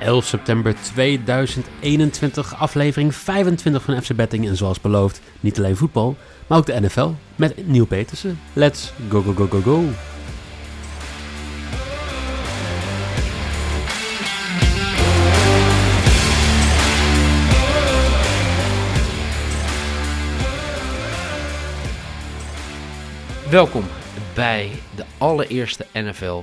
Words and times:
...11 0.00 0.24
september 0.24 0.74
2021, 0.82 2.54
aflevering 2.54 3.14
25 3.14 3.82
van 3.82 4.02
FC 4.02 4.14
Betting. 4.14 4.48
En 4.48 4.56
zoals 4.56 4.80
beloofd, 4.80 5.20
niet 5.40 5.58
alleen 5.58 5.76
voetbal, 5.76 6.16
maar 6.46 6.58
ook 6.58 6.66
de 6.66 6.80
NFL 6.80 7.10
met 7.36 7.66
Nieuw 7.66 7.86
Petersen. 7.86 8.40
Let's 8.52 8.92
go, 9.08 9.22
go, 9.22 9.32
go, 9.32 9.46
go, 9.46 9.60
go. 9.60 9.84
Welkom 23.50 23.84
bij 24.34 24.70
de 24.96 25.04
allereerste 25.18 25.86
NFL 25.92 26.42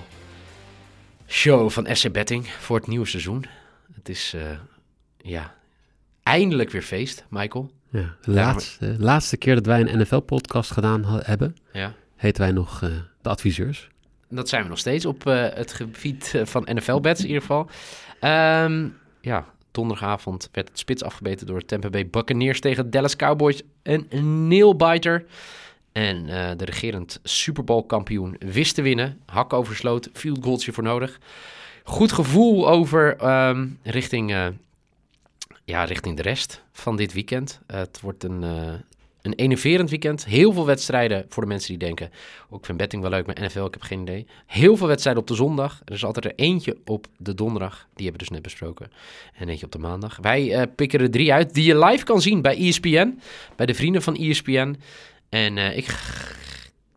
show 1.28 1.70
van 1.70 1.88
SC 1.92 2.12
Betting 2.12 2.48
voor 2.48 2.78
het 2.78 2.88
nieuwe 2.88 3.06
seizoen. 3.06 3.45
Het 3.94 4.09
is 4.09 4.34
eh, 4.36 4.42
ja, 5.18 5.56
eindelijk 6.23 6.70
weer 6.70 6.82
feest, 6.82 7.26
Michael. 7.30 7.72
Ja, 7.90 8.16
de 8.22 8.32
laatste, 8.32 8.95
laatste 9.00 9.38
keer 9.38 9.56
dat 9.56 9.66
wij 9.66 9.80
een 9.82 10.00
NFL-podcast 10.00 10.72
gedaan 10.72 11.04
hebben, 11.23 11.56
Ja. 11.73 11.94
heten 12.16 12.42
wij 12.42 12.52
nog 12.52 12.82
eh, 12.84 12.90
de 13.22 13.30
adviseurs. 13.30 13.90
Dat 14.30 14.50
zijn 14.50 14.64
we 14.64 14.70
nog 14.70 14.78
steeds 14.78 15.06
op 15.06 15.28
eh, 15.28 15.48
het 15.54 15.73
gebied 15.73 16.32
eh, 16.36 16.45
van 16.45 16.67
NFL-bets 16.73 17.20
in 17.22 17.26
ieder 17.28 17.42
geval. 17.42 17.70
Ehm, 18.20 18.88
ja, 19.22 19.45
donderdagavond 19.72 20.50
werd 20.52 20.70
het 20.70 20.80
spits 20.80 21.04
afgebeten 21.04 21.48
door 21.48 21.66
Tampa 21.66 21.89
Bay 21.89 22.08
Buccaneers 22.10 22.60
tegen 22.60 22.89
Dallas 22.89 23.16
Cowboys. 23.16 23.62
Een 23.84 24.48
nailbiter. 24.48 25.26
En 25.96 26.30
eh, 26.30 26.58
de 26.58 26.66
regerend 26.66 27.20
Super 27.24 27.64
Bowl 27.64 27.86
kampioen 27.86 28.36
wist 28.40 28.76
te 28.76 28.82
winnen. 28.82 29.20
Hak 29.26 29.54
oversloot, 29.54 30.10
field 30.14 30.44
goaltje 30.44 30.72
voor 30.72 30.84
nodig. 30.84 31.20
Goed 31.84 32.12
gevoel 32.12 32.70
over 32.70 33.18
ehm, 33.18 33.68
richting, 33.84 34.32
eh, 34.32 34.48
ja, 35.66 35.84
richting 35.84 36.16
de 36.16 36.22
rest 36.22 36.64
van 36.72 36.96
dit 36.96 37.14
weekend. 37.14 37.60
Eh, 37.68 37.78
het 37.78 38.00
wordt 38.02 38.23
een, 38.23 38.42
een 39.22 39.34
enerverend 39.34 39.90
weekend. 39.90 40.26
Heel 40.26 40.54
veel 40.54 40.66
wedstrijden 40.66 41.26
voor 41.30 41.44
de 41.44 41.50
mensen 41.50 41.70
die 41.70 41.78
denken... 41.78 42.12
Oh, 42.50 42.60
ik 42.60 42.66
vind 42.66 42.78
betting 42.78 43.02
wel 43.02 43.12
leuk, 43.12 43.26
maar 43.26 43.42
NFL, 43.42 43.66
ik 43.66 43.73
heb 43.73 43.84
geen 43.84 44.02
idee. 44.02 44.28
Heel 44.46 44.78
veel 44.78 44.88
wedstrijden 44.88 45.22
op 45.22 45.28
de 45.28 45.36
zondag. 45.36 45.82
Er 45.86 45.94
is 45.94 46.06
altijd 46.06 46.26
er 46.26 46.36
eentje 46.36 46.78
op 46.86 47.08
de 47.18 47.34
donderdag. 47.34 47.88
Die 47.94 48.06
hebben 48.06 48.12
we 48.12 48.18
dus 48.18 48.30
net 48.30 48.42
besproken. 48.42 48.92
En 49.34 49.50
eentje 49.50 49.66
op 49.66 49.72
de 49.72 49.80
maandag. 49.80 50.18
Wij 50.22 50.68
pikken 50.68 51.00
er 51.00 51.12
drie 51.12 51.34
uit 51.34 51.54
die 51.54 51.66
je 51.66 51.86
live 51.86 52.04
kan 52.04 52.22
zien 52.22 52.42
bij 52.42 52.58
ESPN. 52.58 53.20
Bij 53.56 53.66
de 53.66 53.73
vrienden 53.73 54.02
van 54.02 54.16
ESPN. 54.16 54.76
En 55.30 55.58
eh, 55.58 55.78
ik 55.78 55.95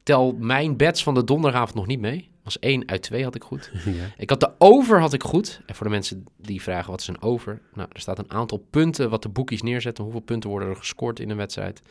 tel 0.02 0.36
mijn 0.38 0.76
bets 0.76 1.02
van 1.02 1.14
de 1.14 1.24
donderdagavond 1.24 1.74
nog 1.74 1.86
niet 1.86 2.00
mee. 2.00 2.28
Was 2.42 2.58
1 2.58 2.88
uit 2.88 3.02
2 3.02 3.24
had 3.24 3.34
ik 3.34 3.42
goed. 3.42 3.70
ja. 3.84 4.04
Ik 4.16 4.30
had 4.30 4.40
de 4.40 4.52
over 4.58 5.00
had 5.00 5.12
ik 5.12 5.22
goed. 5.22 5.60
En 5.66 5.74
voor 5.74 5.86
de 5.86 5.92
mensen 5.92 6.24
die 6.36 6.62
vragen 6.62 6.90
wat 6.90 7.00
is 7.00 7.08
een 7.08 7.22
over. 7.22 7.60
Nou, 7.74 7.88
er 7.92 8.00
staat 8.00 8.18
een 8.18 8.30
aantal 8.30 8.66
punten 8.70 9.10
wat 9.10 9.22
de 9.22 9.28
boekies 9.28 9.62
neerzetten. 9.62 10.04
Hoeveel 10.04 10.22
punten 10.22 10.50
worden 10.50 10.68
er 10.68 10.76
gescoord 10.76 11.20
in 11.20 11.30
een 11.30 11.36
wedstrijd. 11.36 11.82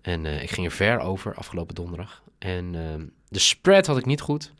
En 0.00 0.26
eh, 0.26 0.42
ik 0.42 0.50
ging 0.50 0.66
er 0.66 0.72
ver 0.72 0.98
over 0.98 1.34
afgelopen 1.34 1.74
donderdag. 1.74 2.22
En 2.38 2.74
ehm, 2.74 3.06
de 3.28 3.38
spread 3.38 3.86
had 3.86 3.98
ik 3.98 4.06
niet 4.06 4.20
goed. 4.20 4.52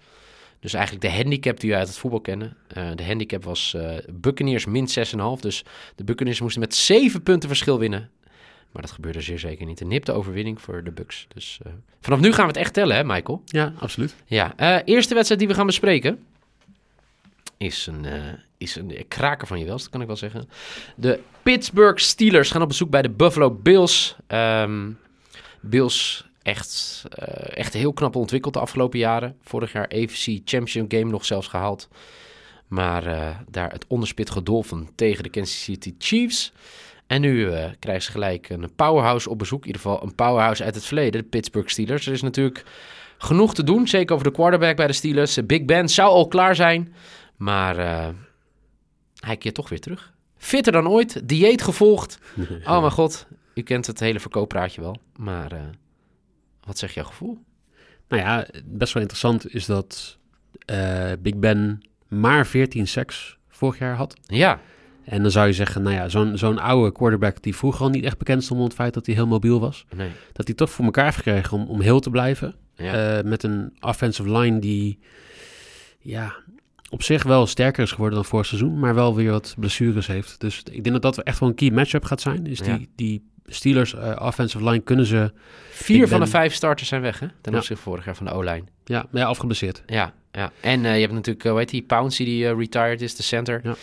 Dus 0.61 0.73
eigenlijk 0.73 1.05
de 1.05 1.13
handicap 1.13 1.61
die 1.61 1.71
we 1.71 1.77
uit 1.77 1.89
het 1.89 1.99
voetbal 1.99 2.21
kennen. 2.21 2.57
Eh, 2.69 2.91
de 2.95 3.05
handicap 3.05 3.45
was 3.45 3.77
Buccaneers 4.13 4.67
min 4.67 4.89
6,5. 4.89 5.41
Dus 5.41 5.65
de 5.95 6.05
Buccaneers 6.05 6.41
moesten 6.41 6.61
met 6.61 6.75
7 6.75 7.23
punten 7.23 7.49
verschil 7.49 7.79
winnen. 7.79 8.11
Maar 8.73 8.83
dat 8.83 8.91
gebeurde 8.91 9.21
zeer 9.21 9.39
zeker 9.39 9.67
niet. 9.67 9.81
Een 9.81 9.89
nipte 9.89 10.13
overwinning 10.13 10.61
voor 10.61 10.85
de 10.85 10.91
Bucks. 10.91 11.27
Dus 11.35 11.59
eh, 11.63 11.73
vanaf 12.01 12.21
nu 12.21 12.33
gaan 12.33 12.47
we 12.47 12.51
het 12.51 12.61
echt 12.61 12.73
tellen, 12.73 12.97
hè, 12.97 13.05
Michael? 13.05 13.43
ja, 13.45 13.73
absoluut. 13.79 14.15
Ja, 14.27 14.57
eh, 14.57 14.79
eerste 14.85 15.15
wedstrijd 15.15 15.41
die 15.41 15.49
we 15.49 15.55
gaan 15.55 15.67
bespreken 15.67 16.25
is 17.57 17.87
een, 17.87 18.05
eh, 18.05 18.33
is 18.59 18.77
een 18.77 19.05
kraker 19.09 19.47
van 19.47 19.59
je 19.59 19.65
welst, 19.65 19.89
kan 19.89 20.01
ik 20.01 20.07
wel 20.07 20.17
zeggen. 20.17 20.49
De 20.95 21.21
Pittsburgh 21.43 22.03
Steelers 22.03 22.51
gaan 22.51 22.63
op 22.63 22.69
bezoek 22.69 22.91
bij 22.91 23.03
de 23.03 23.11
Buffalo 23.11 23.51
Bills. 23.51 24.17
Ehm, 24.27 24.91
Bills 25.61 26.27
echt, 26.43 27.05
echt 27.51 27.73
heel 27.73 27.93
knap 27.93 28.17
ontwikkeld 28.17 28.55
de 28.55 28.61
afgelopen 28.61 28.99
jaren. 28.99 29.37
Vorig 29.43 29.73
jaar 29.73 29.89
AFC 29.89 30.25
Championship 30.25 30.93
Game 30.93 31.11
nog 31.11 31.25
zelfs 31.25 31.49
gehaald. 31.49 31.89
Maar 32.69 33.05
daar 33.51 33.73
het 33.73 33.85
onderspit 33.89 34.31
gedolven 34.31 34.89
tegen 34.95 35.23
de 35.23 35.29
Kansas 35.31 35.63
City 35.63 35.95
Chiefs. 35.99 36.53
En 37.09 37.21
nu 37.21 37.51
krijgen 37.79 38.03
ze 38.03 38.11
gelijk 38.11 38.49
een 38.49 38.75
powerhouse 38.77 39.31
op 39.31 39.39
bezoek. 39.39 39.61
In 39.61 39.67
ieder 39.67 39.83
geval 39.83 40.03
een 40.03 40.15
powerhouse 40.15 40.65
uit 40.65 40.75
het 40.75 40.85
verleden, 40.85 41.21
de 41.21 41.29
Pittsburgh 41.29 41.69
Steelers. 41.69 42.07
Er 42.07 42.13
is 42.13 42.23
natuurlijk 42.23 42.65
genoeg 43.19 43.55
te 43.55 43.65
doen, 43.65 43.89
zeker 43.89 44.15
over 44.15 44.27
de 44.27 44.33
quarterback 44.33 44.77
bij 44.77 44.87
de 44.87 44.93
Steelers. 44.93 45.47
Big 45.47 45.65
Ben 45.65 45.89
zou 45.89 46.09
al 46.09 46.29
klaar 46.29 46.55
zijn, 46.55 46.95
maar 47.37 47.79
eh, 47.79 48.09
hij 49.21 49.37
keert 49.37 49.55
toch 49.55 49.69
weer 49.69 49.81
terug. 49.81 50.15
Fitter 50.37 50.73
dan 50.73 50.89
ooit, 50.89 51.29
dieet 51.29 51.63
gevolgd. 51.63 52.19
Oh 52.65 52.81
mijn 52.81 52.93
god, 52.93 53.27
u 53.55 53.63
kent 53.63 53.87
het 53.87 54.01
hele 54.01 54.21
verkooppraatje 54.21 54.81
wel. 54.81 54.97
Maar 55.17 55.53
eh, 55.53 55.61
wat 56.65 56.79
zegt 56.79 56.95
jouw 56.95 57.05
gevoel? 57.05 57.39
Nou 58.09 58.23
ja, 58.23 58.47
best 58.65 58.93
wel 58.93 59.03
interessant 59.03 59.55
is 59.55 59.67
dat 59.67 60.19
Big 61.19 61.37
Ben 61.37 61.81
maar 62.09 62.47
14 62.47 62.87
sacks 62.87 63.39
vorig 63.49 63.79
jaar 63.79 63.95
had. 63.97 64.15
Ja, 64.23 64.61
En 65.09 65.23
dan 65.23 65.31
zou 65.31 65.47
je 65.47 65.53
zeggen, 65.53 65.83
nou 65.83 65.95
ja, 65.95 66.09
zo'n 66.09 66.39
zo'n 66.39 66.59
oude 66.59 66.93
quarterback 66.93 67.43
die 67.43 67.57
vroeger 67.57 67.81
al 67.83 67.89
niet 67.91 68.05
echt 68.05 68.19
bekend 68.19 68.45
stond 68.45 68.61
om 68.61 68.67
het 68.67 68.75
feit 68.75 68.95
dat 68.95 69.07
hij 69.07 69.15
heel 69.15 69.27
mobiel 69.27 69.61
was. 69.61 69.85
nee. 69.97 70.11
Dat 70.33 70.47
hij 70.47 70.57
toch 70.57 70.71
voor 70.71 70.85
elkaar 70.85 71.05
heeft 71.05 71.17
gekregen 71.17 71.59
om, 71.59 71.67
om 71.67 71.81
heel 71.81 72.01
te 72.01 72.11
blijven. 72.11 72.55
Ja. 72.75 73.19
Eh, 73.19 73.25
met 73.25 73.43
een 73.43 73.77
offensive 73.81 74.39
line 74.39 74.59
die 74.59 74.99
ja, 76.01 76.35
op 76.91 77.03
zich 77.03 77.23
wel 77.23 77.47
sterker 77.47 77.83
is 77.83 77.91
geworden 77.91 78.15
dan 78.15 78.25
vorig 78.25 78.47
seizoen, 78.47 78.79
maar 78.79 78.95
wel 78.95 79.15
weer 79.15 79.31
wat 79.31 79.55
blessures 79.59 80.07
heeft. 80.07 80.41
Dus 80.41 80.63
ik 80.71 80.85
denk 80.85 81.03
dat 81.03 81.15
dat 81.15 81.25
echt 81.25 81.39
wel 81.39 81.49
een 81.49 81.55
key 81.55 81.71
matchup 81.71 82.05
gaat 82.05 82.21
zijn. 82.21 82.47
Is 82.47 82.59
Ja. 82.59 82.77
die, 82.77 82.89
die 82.97 83.27
Steelers 83.47 83.95
eh, 83.95 84.17
offensive 84.23 84.65
line 84.65 84.81
kunnen 84.81 85.07
ze, 85.07 85.33
Vier 85.71 86.09
van 86.09 86.21
de 86.21 86.27
vijf 86.27 86.55
starters 86.55 86.89
zijn 86.89 87.03
weg, 87.03 87.19
hè? 87.21 87.27
Ten 87.41 87.53
Ja. 87.53 87.59
opzichte 87.59 87.83
van 87.83 87.93
vorig 87.93 88.05
jaar 88.05 88.17
van 88.17 88.27
de 88.27 88.33
O-line. 88.33 88.65
ja, 88.85 89.07
ja 89.13 89.25
afgeblesseerd. 89.25 89.83
Ja, 89.87 90.13
ja. 90.33 90.53
En 90.61 90.85
eh, 90.85 90.95
je 90.95 91.01
hebt 91.01 91.13
natuurlijk, 91.13 91.45
hoe 91.47 91.59
heet 91.59 91.69
die, 91.69 91.83
Pouncey 91.83 92.25
die 92.25 92.55
retired 92.55 93.01
is, 93.03 93.15
de 93.17 93.23
center. 93.23 93.61
Ja. 93.63 93.75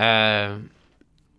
Eh, 0.00 0.50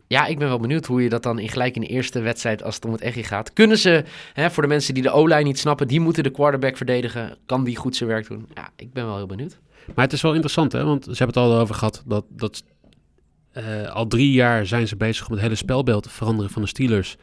ja, 0.08 0.26
ik 0.26 0.40
ben 0.40 0.48
wel 0.48 0.60
benieuwd 0.60 0.86
hoe 0.86 1.04
je 1.04 1.10
dat 1.10 1.24
dan 1.24 1.40
in 1.40 1.50
gelijk 1.50 1.76
in 1.76 1.82
de 1.82 1.88
eerste 1.88 2.20
wedstrijd, 2.20 2.64
als 2.64 2.76
het 2.76 2.86
om 2.86 2.92
het 2.92 3.02
echt 3.02 3.28
gaat. 3.28 3.54
Kunnen 3.54 3.78
ze, 3.78 4.04
hè, 4.34 4.52
voor 4.52 4.64
de 4.64 4.70
mensen 4.70 4.94
die 4.94 5.04
de 5.04 5.12
O-line 5.12 5.42
niet 5.42 5.60
snappen, 5.60 5.88
die 5.88 6.00
moeten 6.00 6.24
de 6.24 6.30
quarterback 6.30 6.78
verdedigen. 6.78 7.38
Kan 7.46 7.64
die 7.64 7.76
goed 7.76 7.96
zijn 7.96 8.10
werk 8.10 8.28
doen? 8.28 8.48
Ja, 8.54 8.70
ik 8.76 8.94
ben 8.94 9.06
wel 9.06 9.16
heel 9.16 9.26
benieuwd. 9.26 9.60
Maar 9.96 10.06
het 10.06 10.14
is 10.14 10.22
wel 10.22 10.32
interessant, 10.32 10.72
hè? 10.72 10.84
want 10.84 11.04
ze 11.04 11.24
hebben 11.24 11.42
het 11.44 11.52
al 11.52 11.60
over 11.60 11.76
gehad 11.76 12.04
dat, 12.06 12.26
dat 12.30 12.64
eh, 13.52 13.88
al 13.88 14.08
drie 14.08 14.32
jaar 14.32 14.66
zijn 14.66 14.88
ze 14.88 14.96
bezig 14.96 15.28
om 15.28 15.34
het 15.34 15.42
hele 15.42 15.56
spelbeeld 15.56 16.04
te 16.04 16.10
veranderen 16.10 16.52
van 16.52 16.62
de 16.62 16.68
Steelers 16.68 17.18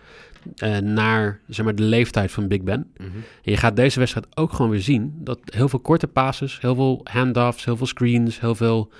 eh, 0.56 0.78
naar 0.78 1.40
zeg 1.48 1.64
maar, 1.64 1.74
de 1.74 1.82
leeftijd 1.82 2.30
van 2.30 2.48
Big 2.48 2.62
Ben. 2.62 2.90
Mhm. 2.96 3.08
En 3.42 3.52
je 3.52 3.56
gaat 3.56 3.76
deze 3.76 3.98
wedstrijd 3.98 4.26
ook 4.34 4.52
gewoon 4.52 4.70
weer 4.70 4.80
zien 4.80 5.12
dat 5.14 5.38
heel 5.44 5.68
veel 5.68 5.80
korte 5.80 6.06
passes, 6.06 6.60
heel 6.60 6.74
veel 6.74 7.00
handoffs, 7.04 7.64
heel 7.64 7.76
veel 7.76 7.86
screens, 7.86 8.40
heel 8.40 8.54
veel 8.54 8.90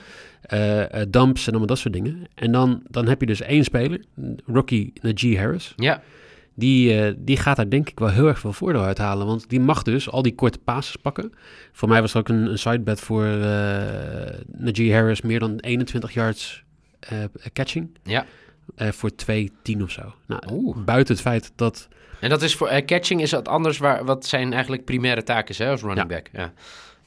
eh, 0.42 1.00
eh, 1.00 1.06
dumps 1.10 1.40
en 1.42 1.48
allemaal 1.48 1.66
dat 1.68 1.78
soort 1.78 1.94
dingen. 1.94 2.26
En 2.34 2.52
dan, 2.52 2.82
dan 2.88 3.06
heb 3.08 3.20
je 3.20 3.26
dus 3.26 3.40
één 3.40 3.64
speler, 3.64 4.04
rookie 4.46 4.92
Najee 5.02 5.38
Harris. 5.38 5.72
Ja, 5.76 6.02
Die, 6.54 7.00
eh, 7.00 7.14
die 7.18 7.36
gaat 7.36 7.56
daar 7.56 7.68
denk 7.70 7.88
ik 7.88 7.98
wel 7.98 8.08
heel 8.10 8.26
erg 8.26 8.38
veel 8.38 8.52
voordeel 8.52 8.82
uit 8.82 8.98
halen. 8.98 9.26
Want 9.26 9.48
die 9.48 9.60
mag 9.60 9.82
dus 9.82 10.10
al 10.10 10.22
die 10.22 10.34
korte 10.34 10.58
passes 10.58 10.96
pakken. 10.96 11.32
Voor 11.72 11.88
mij 11.88 12.00
was 12.00 12.16
ook 12.16 12.28
een, 12.28 12.50
een 12.50 12.58
sidebet 12.58 13.00
voor 13.00 13.24
eh 13.24 14.38
Najee 14.56 14.92
Harris. 14.94 15.20
Meer 15.22 15.38
dan 15.38 15.58
21 15.58 16.12
yards 16.12 16.64
catching. 17.52 17.98
ja. 18.02 18.24
Voor 18.76 19.10
2-10 19.10 19.82
of 19.82 19.90
zo. 19.90 20.14
Nou, 20.26 20.42
Oeh. 20.52 20.76
buiten 20.84 21.14
het 21.14 21.22
feit 21.22 21.52
dat... 21.56 21.88
En 22.20 22.28
dat 22.28 22.42
is 22.42 22.54
voor 22.54 22.82
catching 22.86 23.20
is 23.22 23.30
dat 23.30 23.48
anders 23.48 23.78
waar, 23.78 24.04
wat 24.04 24.26
zijn 24.26 24.52
eigenlijk 24.52 24.84
primaire 24.84 25.22
taken 25.22 25.48
is, 25.48 25.58
hè, 25.58 25.70
als 25.70 25.80
running 25.80 26.10
Ja. 26.10 26.14
back. 26.16 26.28
Ja. 26.32 26.52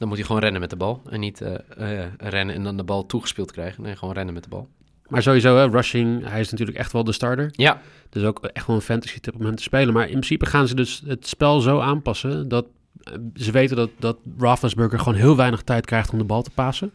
Dan 0.02 0.10
moet 0.10 0.20
hij 0.20 0.26
gewoon 0.30 0.42
rennen 0.42 0.60
met 0.60 0.70
de 0.70 0.76
bal. 0.76 1.02
En 1.10 1.20
niet 1.20 1.40
eh, 1.40 2.02
eh, 2.02 2.08
rennen 2.18 2.54
en 2.54 2.62
dan 2.62 2.76
de 2.76 2.84
bal 2.84 3.06
toegespeeld 3.06 3.52
krijgen. 3.52 3.82
Nee, 3.82 3.96
gewoon 3.96 4.14
rennen 4.14 4.34
met 4.34 4.42
de 4.42 4.48
bal. 4.48 4.68
Maar 5.08 5.22
sowieso, 5.22 5.56
hè, 5.56 5.66
rushing, 5.66 6.28
hij 6.28 6.40
is 6.40 6.50
natuurlijk 6.50 6.78
echt 6.78 6.92
wel 6.92 7.04
de 7.04 7.12
starter. 7.12 7.48
Ja, 7.52 7.80
Dus 8.08 8.24
ook 8.24 8.44
echt 8.44 8.66
wel 8.66 8.76
een 8.76 8.82
fantasy 8.82 9.20
tip 9.20 9.34
om 9.34 9.44
hem 9.44 9.54
te 9.54 9.62
spelen. 9.62 9.94
Maar 9.94 10.04
in 10.04 10.10
principe 10.10 10.46
gaan 10.46 10.68
ze 10.68 10.74
dus 10.74 11.02
het 11.06 11.26
spel 11.26 11.60
zo 11.60 11.80
aanpassen 11.80 12.48
dat 12.48 12.66
eh, 13.02 13.12
ze 13.34 13.50
weten 13.50 13.76
dat, 13.76 13.90
dat 13.98 14.16
Roethlisberger 14.38 14.98
gewoon 14.98 15.18
heel 15.18 15.36
weinig 15.36 15.62
tijd 15.62 15.86
krijgt 15.86 16.12
om 16.12 16.18
de 16.18 16.24
bal 16.24 16.42
te 16.42 16.50
pasen. 16.50 16.92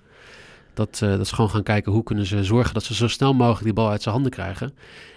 Dat, 0.77 0.99
eh, 1.03 1.17
dat 1.17 1.27
ze 1.27 1.35
gewoon 1.35 1.49
gaan 1.49 1.63
kijken 1.63 1.91
hoe 1.91 2.03
kunnen 2.03 2.25
ze 2.25 2.43
zorgen 2.43 2.73
dat 2.73 2.83
ze 2.83 2.93
zo 2.93 3.07
snel 3.07 3.33
mogelijk 3.33 3.63
die 3.63 3.73
bal 3.73 3.89
uit 3.89 4.01
zijn 4.01 4.13
handen 4.13 4.31
krijgen. 4.31 4.73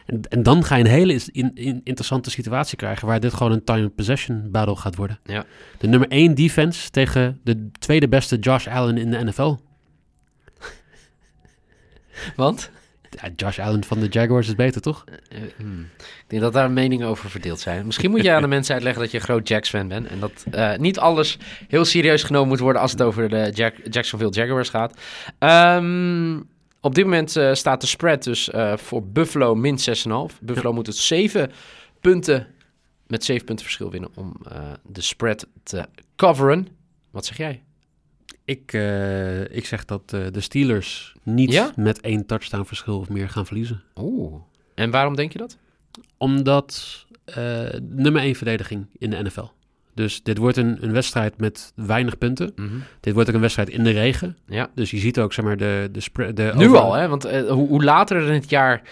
En, 0.07 0.21
en 0.29 0.43
dan 0.43 0.65
ga 0.65 0.77
je 0.77 0.85
een 0.85 0.91
hele 0.91 1.13
is- 1.13 1.29
in, 1.29 1.51
in- 1.55 1.81
interessante 1.85 2.31
situatie 2.31 2.77
krijgen 2.77 3.07
waar 3.07 3.21
dit 3.21 3.35
gewoon 3.35 3.53
een 3.53 3.65
time 3.65 3.89
possession 3.89 4.49
battle 4.51 4.77
gaat 4.77 4.97
worden. 4.97 5.19
Ja. 5.25 5.45
De 5.79 5.87
nummer 5.87 6.09
1 6.09 6.35
defense 6.35 6.91
tegen 6.91 7.41
de 7.45 7.71
tweede 7.79 8.09
beste 8.09 8.39
Josh 8.39 8.67
Allen 8.67 8.99
in 8.99 9.11
de 9.11 9.25
NFL. 9.25 9.55
Want? 12.37 12.71
Josh 13.37 13.59
Allen 13.59 13.85
van 13.85 14.01
de 14.01 14.07
Jaguars 14.07 14.49
is 14.49 14.55
beter, 14.55 14.81
toch? 14.81 15.05
Eh, 15.29 15.39
hmm. 15.57 15.89
Ik 15.99 16.25
denk 16.27 16.43
dat 16.43 16.53
daar 16.53 16.71
meningen 16.71 17.07
over 17.07 17.31
verdeeld 17.31 17.61
zijn. 17.61 17.87
Misschien 17.87 18.11
moet 18.11 18.23
je 18.23 18.33
aan 18.33 18.43
de 18.43 18.49
mensen 18.57 18.75
uitleggen 18.75 19.03
dat 19.03 19.11
je 19.11 19.19
een 19.19 19.25
groot 19.25 19.49
Jacks-fan 19.49 19.89
bent. 19.89 20.07
En 20.07 20.21
dat 20.21 20.45
eh, 20.51 20.77
niet 20.77 20.99
alles 20.99 21.39
heel 21.69 21.85
serieus 21.85 22.23
genomen 22.23 22.49
moet 22.49 22.59
worden 22.59 22.83
als 22.83 22.91
het 22.91 23.03
over 23.03 23.29
de 23.29 23.51
Jack 23.55 23.75
Jacksonville 23.91 24.33
Jaguars 24.33 24.69
gaat. 24.69 25.01
Ehm, 25.39 26.37
op 26.81 26.95
dit 26.95 27.05
moment 27.05 27.37
eh, 27.37 27.55
staat 27.55 27.81
de 27.81 27.87
spread 27.87 28.23
dus 28.23 28.51
eh, 28.51 28.77
voor 28.77 29.07
Buffalo 29.07 29.55
min 29.55 29.79
6,5. 29.79 30.39
Buffalo 30.41 30.73
moet 30.73 30.87
het 30.87 30.97
7 30.97 31.53
punten 32.01 32.47
met 33.07 33.25
7 33.25 33.45
punten 33.45 33.65
verschil 33.65 33.91
winnen 33.91 34.11
om 34.15 34.37
eh, 34.49 34.73
de 34.83 35.01
spread 35.01 35.47
te 35.63 35.89
coveren. 36.17 36.69
Wat 37.11 37.27
zeg 37.27 37.37
jij? 37.37 37.63
Ik, 38.51 38.73
eh, 38.73 39.41
ik 39.57 39.67
zeg 39.67 39.85
dat 39.85 40.03
eh, 40.07 40.21
de 40.31 40.41
Steelers 40.41 41.15
niet 41.23 41.53
Ja? 41.53 41.73
met 41.77 42.01
één 42.01 42.27
touchdown 42.27 42.65
verschil 42.65 42.99
of 42.99 43.09
meer 43.09 43.29
gaan 43.29 43.47
verliezen. 43.47 43.83
Oeh. 43.97 44.35
En 44.75 44.91
waarom 44.91 45.17
denk 45.17 45.33
je 45.33 45.39
dat? 45.39 45.57
Omdat 46.17 47.07
eh, 47.25 47.69
nummer 47.83 48.23
1 48.23 48.35
verdediging 48.35 48.87
in 48.99 49.11
de 49.11 49.23
NFL. 49.23 49.45
Dus 49.95 50.23
dit 50.23 50.39
wordt 50.39 50.57
een, 50.57 50.79
een 50.81 50.93
wedstrijd 50.93 51.39
met 51.39 51.73
weinig 51.75 52.19
punten. 52.19 52.55
Dit 53.01 53.15
wordt 53.15 53.29
ook 53.29 53.35
een 53.35 53.41
wedstrijd 53.41 53.69
in 53.69 53.85
de 53.85 53.91
regen. 53.91 54.37
Ja. 54.47 54.71
Dus 54.75 54.91
je 54.91 54.99
ziet 54.99 55.19
ook 55.19 55.33
zeg 55.33 55.45
maar 55.45 55.57
de, 55.57 55.89
de, 55.93 56.33
de 56.33 56.53
Nu 56.57 56.75
al, 56.75 56.95
hè? 56.95 57.09
Want 57.09 57.23
hoe, 57.31 57.69
hoe 57.69 57.85
later 57.85 58.27
in 58.27 58.33
het 58.33 58.51
jaar 58.51 58.83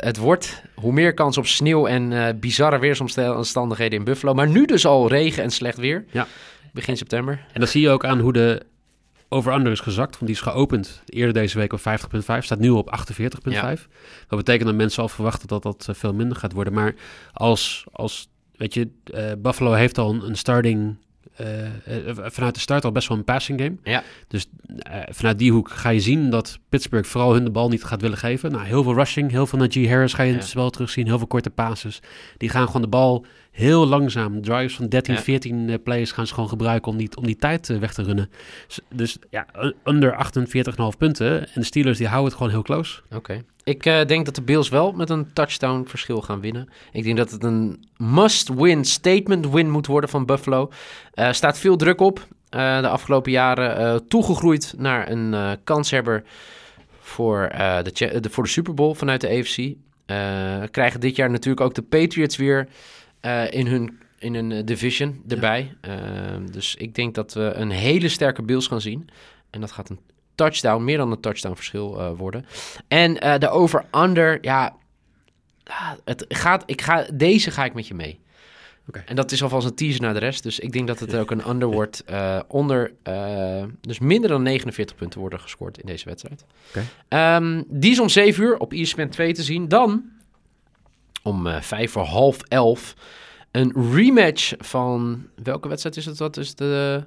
het, 0.00 0.16
wordt, 0.16 0.62
hoe 0.74 0.92
meer 0.92 1.14
kans 1.14 1.38
op 1.38 1.46
sneeuw 1.46 1.86
en 1.86 2.38
bizarre 2.40 2.78
weersomstandigheden 2.78 3.98
in 3.98 4.04
Buffalo. 4.04 4.34
Maar 4.34 4.48
nu 4.48 4.64
dus 4.64 4.86
al 4.86 5.08
regen 5.08 5.42
en 5.42 5.50
slecht 5.50 5.78
weer. 5.78 6.04
Ja. 6.10 6.26
Begin 6.72 6.96
september. 6.96 7.44
En 7.52 7.60
dat 7.60 7.68
zie 7.68 7.80
je 7.80 7.88
ook 7.90 8.04
aan 8.04 8.18
hoe 8.20 8.32
de 8.32 8.62
over-under 9.28 9.72
is 9.72 9.80
gezakt. 9.80 10.10
Want 10.10 10.26
die 10.26 10.34
is 10.34 10.40
geopend 10.40 11.02
eerder 11.06 11.32
deze 11.34 11.58
week 11.58 11.72
op 11.72 11.78
50,5. 11.80 11.84
Staat 12.38 12.58
nu 12.58 12.68
op 12.70 12.98
48,5. 13.46 13.86
Dat 14.28 14.38
betekent 14.38 14.64
dat 14.68 14.74
mensen 14.74 15.02
al 15.02 15.08
verwachten 15.08 15.48
dat 15.48 15.62
dat 15.62 15.86
eh, 15.88 15.94
veel 15.94 16.14
minder 16.14 16.36
gaat 16.36 16.52
worden. 16.52 16.72
Maar 16.72 16.94
als, 17.32 17.84
als 17.92 18.28
weet 18.56 18.74
je, 18.74 18.88
eh, 19.04 19.32
Buffalo 19.38 19.72
heeft 19.72 19.98
al 19.98 20.10
een, 20.14 20.26
een 20.26 20.36
starting... 20.36 20.96
eh, 21.36 21.46
vanuit 22.14 22.54
de 22.54 22.60
start 22.60 22.84
al 22.84 22.92
best 22.92 23.08
wel 23.08 23.16
een 23.18 23.24
passing 23.24 23.60
game. 23.60 23.76
Ja. 23.82 24.02
Dus 24.28 24.46
vanuit 25.10 25.38
die 25.38 25.52
hoek 25.52 25.70
ga 25.70 25.88
je 25.88 26.00
zien 26.00 26.30
dat 26.30 26.58
Pittsburgh 26.68 27.08
vooral 27.08 27.32
hun 27.34 27.44
de 27.44 27.50
bal 27.50 27.68
niet 27.68 27.84
gaat 27.84 28.00
willen 28.00 28.18
geven. 28.18 28.52
Nou, 28.52 28.64
heel 28.64 28.82
veel 28.82 28.94
rushing, 28.94 29.30
heel 29.30 29.46
veel 29.46 29.58
Najee 29.58 29.88
Harris 29.88 30.12
ga 30.12 30.22
je 30.22 30.28
in 30.28 30.34
het 30.34 30.44
Ja. 30.44 30.50
spel 30.50 30.70
terugzien. 30.70 31.06
Heel 31.06 31.18
veel 31.18 31.26
korte 31.26 31.50
passes. 31.50 32.00
Die 32.36 32.48
gaan 32.48 32.66
gewoon 32.66 32.82
de 32.82 32.88
bal 32.88 33.26
heel 33.52 33.86
langzaam, 33.86 34.42
drives 34.42 34.76
van 34.76 34.88
13, 34.88 35.14
Ja. 35.14 35.20
14 35.20 35.68
eh, 35.68 35.74
plays 35.82 36.12
gaan 36.12 36.26
ze 36.26 36.34
gewoon 36.34 36.48
gebruiken 36.48 36.92
om 36.92 36.98
die, 36.98 37.16
om 37.16 37.26
die 37.26 37.36
tijd 37.36 37.70
eh, 37.70 37.78
weg 37.78 37.94
te 37.94 38.02
runnen. 38.02 38.30
Dus, 38.88 39.18
ja, 39.30 39.46
under 39.84 40.26
48,5 40.92 40.98
punten. 40.98 41.40
En 41.40 41.60
de 41.60 41.64
Steelers 41.64 41.98
die 41.98 42.06
houden 42.06 42.28
het 42.28 42.36
gewoon 42.36 42.52
heel 42.52 42.62
close. 42.62 43.00
Oké. 43.14 43.44
Ik 43.64 43.86
eh, 43.86 44.06
denk 44.06 44.24
dat 44.24 44.34
de 44.34 44.42
Bills 44.42 44.68
wel 44.68 44.92
met 44.92 45.10
een 45.10 45.32
touchdown 45.32 45.84
verschil 45.86 46.20
gaan 46.20 46.40
winnen. 46.40 46.68
Ik 46.92 47.04
denk 47.04 47.16
dat 47.16 47.30
het 47.30 47.44
een 47.44 47.84
must-win 47.96 48.84
statement 48.84 49.50
win 49.50 49.70
moet 49.70 49.86
worden 49.86 50.10
van 50.10 50.26
Buffalo. 50.26 50.70
Er 51.14 51.34
staat 51.34 51.58
veel 51.58 51.76
druk 51.76 52.00
op. 52.00 52.26
de 52.50 52.88
afgelopen 52.88 53.32
jaren 53.32 54.08
toegegroeid 54.08 54.74
naar 54.78 55.10
een 55.10 55.58
kanshebber 55.64 56.22
voor, 57.00 57.48
de, 57.82 58.20
de, 58.20 58.30
voor 58.30 58.44
de 58.44 58.50
Super 58.50 58.74
Bowl 58.74 58.94
vanuit 58.94 59.20
de 59.20 59.28
AFC. 59.28 59.74
Krijgen 60.70 61.00
dit 61.00 61.16
jaar 61.16 61.30
natuurlijk 61.30 61.60
ook 61.66 61.74
de 61.74 61.82
Patriots 61.82 62.36
weer 62.36 62.68
eh, 63.22 63.50
in 63.50 63.66
hun 63.66 64.00
in 64.22 64.34
een 64.34 64.52
eh, 64.52 64.64
division 64.64 65.22
erbij. 65.28 65.74
Eh, 65.80 65.94
dus 66.50 66.74
ik 66.74 66.94
denk 66.94 67.14
dat 67.14 67.32
we 67.32 67.52
een 67.54 67.70
hele 67.70 68.08
sterke 68.08 68.42
Bills 68.42 68.66
gaan 68.66 68.80
zien. 68.80 69.08
En 69.50 69.60
dat 69.60 69.72
gaat 69.72 69.88
een 69.88 70.00
touchdown, 70.34 70.84
meer 70.84 70.96
dan 70.96 71.10
een 71.10 71.20
touchdown 71.20 71.54
verschil 71.54 72.00
eh, 72.00 72.10
worden. 72.16 72.46
En 72.88 73.14
de 73.40 73.48
over-under, 73.48 74.38
ja, 74.40 74.76
ah, 75.64 75.90
het 76.04 76.24
gaat, 76.28 76.62
ik 76.66 76.82
ga, 76.82 77.06
deze 77.14 77.50
ga 77.50 77.64
ik 77.64 77.74
met 77.74 77.86
je 77.86 77.94
mee. 77.94 78.20
En 79.06 79.16
dat 79.16 79.32
is 79.32 79.42
alvast 79.42 79.66
een 79.66 79.74
teaser 79.74 80.00
naar 80.00 80.12
de 80.12 80.18
rest. 80.18 80.42
Dus 80.42 80.58
ik 80.58 80.72
denk 80.72 80.86
dat 80.86 80.98
het 80.98 81.14
ook 81.20 81.30
een 81.30 81.48
under 81.48 81.68
wordt. 81.68 82.04
onder, 82.48 82.92
dus 83.80 83.98
minder 83.98 84.30
dan 84.30 84.42
49 84.42 84.96
punten 84.96 85.20
worden 85.20 85.40
gescoord 85.40 85.78
in 85.78 85.86
deze 85.86 86.04
wedstrijd. 86.04 86.44
Ehm, 87.08 87.62
die 87.66 87.90
is 87.90 88.00
om 88.00 88.08
7 88.08 88.44
uur 88.44 88.58
op 88.58 88.72
ESPN 88.72 89.08
2 89.08 89.32
te 89.32 89.42
zien. 89.42 89.68
Dan 89.68 90.02
om 91.22 91.46
eh 91.46 91.60
5 91.60 91.90
voor 91.90 92.02
half 92.04 92.36
11 92.48 92.94
een 93.50 93.72
rematch 93.94 94.52
van... 94.58 95.26
Welke 95.42 95.68
wedstrijd 95.68 95.96
is 95.96 96.04
het? 96.06 96.18
Dat 96.18 96.36
is 96.36 96.54
de... 96.54 97.04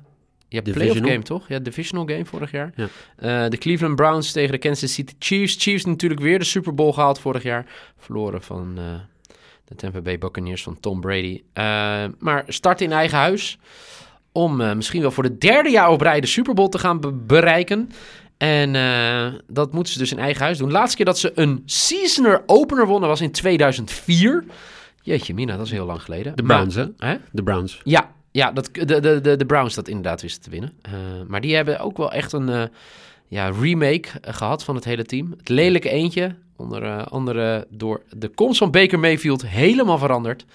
Ja, 0.50 0.62
playoff 0.62 1.00
game 1.00 1.22
toch? 1.22 1.48
Ja, 1.48 1.60
divisional 1.60 2.06
game 2.08 2.26
vorig 2.26 2.52
jaar. 2.52 2.74
Ja. 2.76 2.88
Eh, 3.16 3.50
de 3.50 3.58
Cleveland 3.58 3.96
Browns 3.96 4.32
tegen 4.32 4.52
de 4.52 4.58
Kansas 4.58 4.94
City 4.94 5.14
Chiefs. 5.20 5.56
Chiefs 5.60 5.86
natuurlijk 5.86 6.22
weer 6.22 6.40
de 6.40 6.46
Super 6.46 6.74
Bowl 6.74 6.92
gehaald 6.92 7.20
vorig 7.20 7.44
jaar. 7.44 7.66
Verloren 7.98 8.42
van 8.42 8.74
eh, 8.78 8.84
de 9.66 9.76
Tampa 9.76 10.02
Bay 10.02 10.18
Buccaneers 10.18 10.64
van 10.64 10.80
Tom 10.80 11.02
Brady. 11.02 11.44
Maar 12.20 12.44
start 12.48 12.82
in 12.82 12.92
eigen 12.92 13.18
huis. 13.18 13.58
Om 14.32 14.76
misschien 14.76 15.02
wel 15.02 15.12
voor 15.12 15.24
de 15.24 15.38
derde 15.38 15.70
jaar 15.70 15.90
op 15.90 16.02
rij 16.02 16.22
de 16.22 16.28
Super 16.28 16.54
Bowl 16.54 16.70
te 16.70 16.80
gaan 16.80 17.00
be- 17.00 17.12
bereiken. 17.12 17.92
En 18.38 18.76
eh, 18.76 19.34
dat 19.48 19.74
moeten 19.74 19.94
ze 19.94 20.00
dus 20.00 20.12
in 20.12 20.20
eigen 20.20 20.44
huis 20.44 20.58
doen. 20.58 20.68
De 20.68 20.74
laatste 20.74 20.96
keer 20.96 21.06
dat 21.06 21.20
ze 21.20 21.32
een 21.36 21.64
seasoner 21.66 22.44
opener 22.46 22.88
wonnen 22.88 23.10
was 23.10 23.22
in 23.22 23.32
2004. 23.32 24.44
Jeetje 25.02 25.34
mina, 25.34 25.58
dat 25.58 25.66
is 25.66 25.72
heel 25.72 25.86
lang 25.86 26.02
geleden. 26.02 26.36
De 26.36 26.44
Browns, 26.44 26.76
hè? 26.76 26.86
Hè? 26.98 27.16
De 27.32 27.44
Browns. 27.44 27.82
ja, 27.84 28.12
ja 28.32 28.52
dat, 28.52 28.70
de, 28.74 28.86
de, 28.86 29.22
de, 29.22 29.36
de 29.36 29.46
Browns 29.46 29.76
dat 29.76 29.88
inderdaad 29.88 30.22
wisten 30.22 30.44
te 30.44 30.50
winnen. 30.50 30.74
Eh, 30.82 30.92
maar 31.28 31.42
die 31.42 31.56
hebben 31.56 31.80
ook 31.80 31.98
wel 31.98 32.12
echt 32.12 32.34
een 32.34 32.50
eh, 32.50 32.64
ja, 33.28 33.52
remake 33.60 34.08
eh, 34.22 34.34
gehad 34.34 34.64
van 34.64 34.76
het 34.76 34.84
hele 34.84 35.04
team. 35.04 35.34
Het 35.38 35.50
lelijke 35.50 35.90
eentje, 35.90 36.36
onder 36.56 37.04
andere 37.04 37.68
door 37.70 38.02
de 38.10 38.28
komst 38.28 38.58
van 38.58 38.72
Baker 38.72 39.00
Mayfield, 39.00 39.48
helemaal 39.48 39.98
veranderd. 39.98 40.46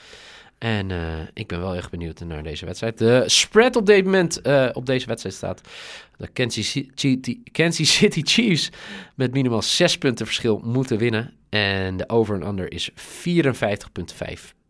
En 0.61 0.91
eh, 0.91 1.19
ik 1.35 1.47
ben 1.47 1.61
wel 1.61 1.75
echt 1.75 1.91
benieuwd 1.91 2.21
naar 2.21 2.43
deze 2.43 2.65
wedstrijd. 2.65 2.99
De 2.99 3.23
spread 3.27 3.77
op 3.77 3.87
dit 3.87 4.05
moment 4.05 4.41
eh, 4.41 4.69
op 4.73 4.87
deze 4.87 5.07
wedstrijd 5.07 5.35
staat 5.35 5.61
de 6.17 6.29
Kansas 6.29 6.71
City, 6.71 7.39
Kansas 7.53 7.95
City 7.95 8.23
Chiefs 8.25 8.71
met 9.15 9.33
minimaal 9.33 9.63
6 9.63 9.99
punten 9.99 10.27
verschil 10.27 10.61
moeten 10.65 10.99
winnen. 10.99 11.33
En 11.49 11.97
de 11.97 12.09
over 12.09 12.35
en 12.35 12.47
under 12.47 12.73
is 12.73 12.91
54,5 12.91 12.97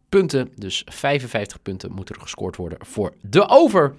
punten. 0.08 0.52
Dus 0.54 0.82
55 0.86 1.62
punten 1.62 1.92
moeten 1.92 2.14
er 2.14 2.20
gescoord 2.20 2.56
worden 2.56 2.86
voor 2.86 3.14
de 3.20 3.48
over. 3.48 3.94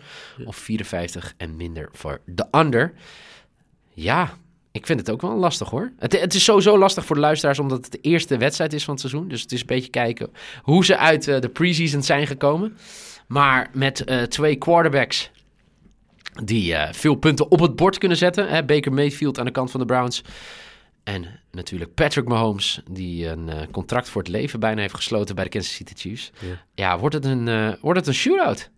Of 0.46 0.56
54 0.56 1.34
en 1.38 1.56
minder 1.56 1.90
voor 1.92 2.22
de 2.26 2.48
under. 2.52 2.94
Ja, 3.94 4.38
ik 4.72 4.86
vind 4.86 5.00
het 5.00 5.12
ook 5.12 5.22
wel 5.22 5.36
lastig 5.36 5.70
hoor. 5.70 5.92
Het, 5.98 6.20
het 6.22 6.34
is 6.34 6.44
sowieso 6.44 6.78
lastig 6.78 7.06
voor 7.06 7.16
de 7.16 7.22
luisteraars 7.22 7.60
omdat 7.60 7.84
het 7.84 7.92
de 7.92 8.02
eerste 8.02 8.38
wedstrijd 8.38 8.74
is 8.74 8.84
van 8.84 8.94
het 8.94 9.02
seizoen. 9.02 9.28
Dus 9.28 9.42
het 9.42 9.52
is 9.52 9.60
een 9.60 9.66
beetje 9.66 9.90
kijken 9.90 10.30
hoe 10.62 10.86
ze 10.86 10.98
uit 10.98 11.28
eh, 11.28 11.40
de 11.40 11.50
preseason 11.50 12.04
zijn 12.04 12.28
gekomen. 12.28 12.78
Maar 13.28 13.70
met 13.74 14.04
eh, 14.04 14.22
twee 14.22 14.56
quarterbacks 14.56 15.32
die 16.44 16.76
eh, 16.76 16.94
veel 16.94 17.16
punten 17.16 17.52
op 17.52 17.60
het 17.60 17.76
bord 17.76 17.98
kunnen 17.98 18.18
zetten. 18.18 18.48
Hè? 18.48 18.66
Baker 18.66 18.94
Mayfield 18.94 19.40
aan 19.40 19.46
de 19.46 19.52
kant 19.52 19.72
van 19.72 19.80
de 19.80 19.86
Browns. 19.86 20.24
En 21.04 21.40
natuurlijk 21.52 21.94
Patrick 21.94 22.28
Mahomes, 22.28 22.82
die 22.92 23.28
een 23.28 23.50
contract 23.72 24.10
voor 24.10 24.22
het 24.22 24.32
leven 24.32 24.60
bijna 24.60 24.82
heeft 24.82 24.96
gesloten 24.96 25.36
bij 25.36 25.44
de 25.44 25.50
Kansas 25.50 25.76
City 25.76 25.94
Chiefs. 25.96 26.32
Ja. 26.40 26.66
Ja, 26.76 27.00
wordt, 27.00 27.16
het 27.16 27.26
een, 27.26 27.78
wordt 27.82 28.00
het 28.00 28.08
een 28.08 28.14
shootout? 28.14 28.70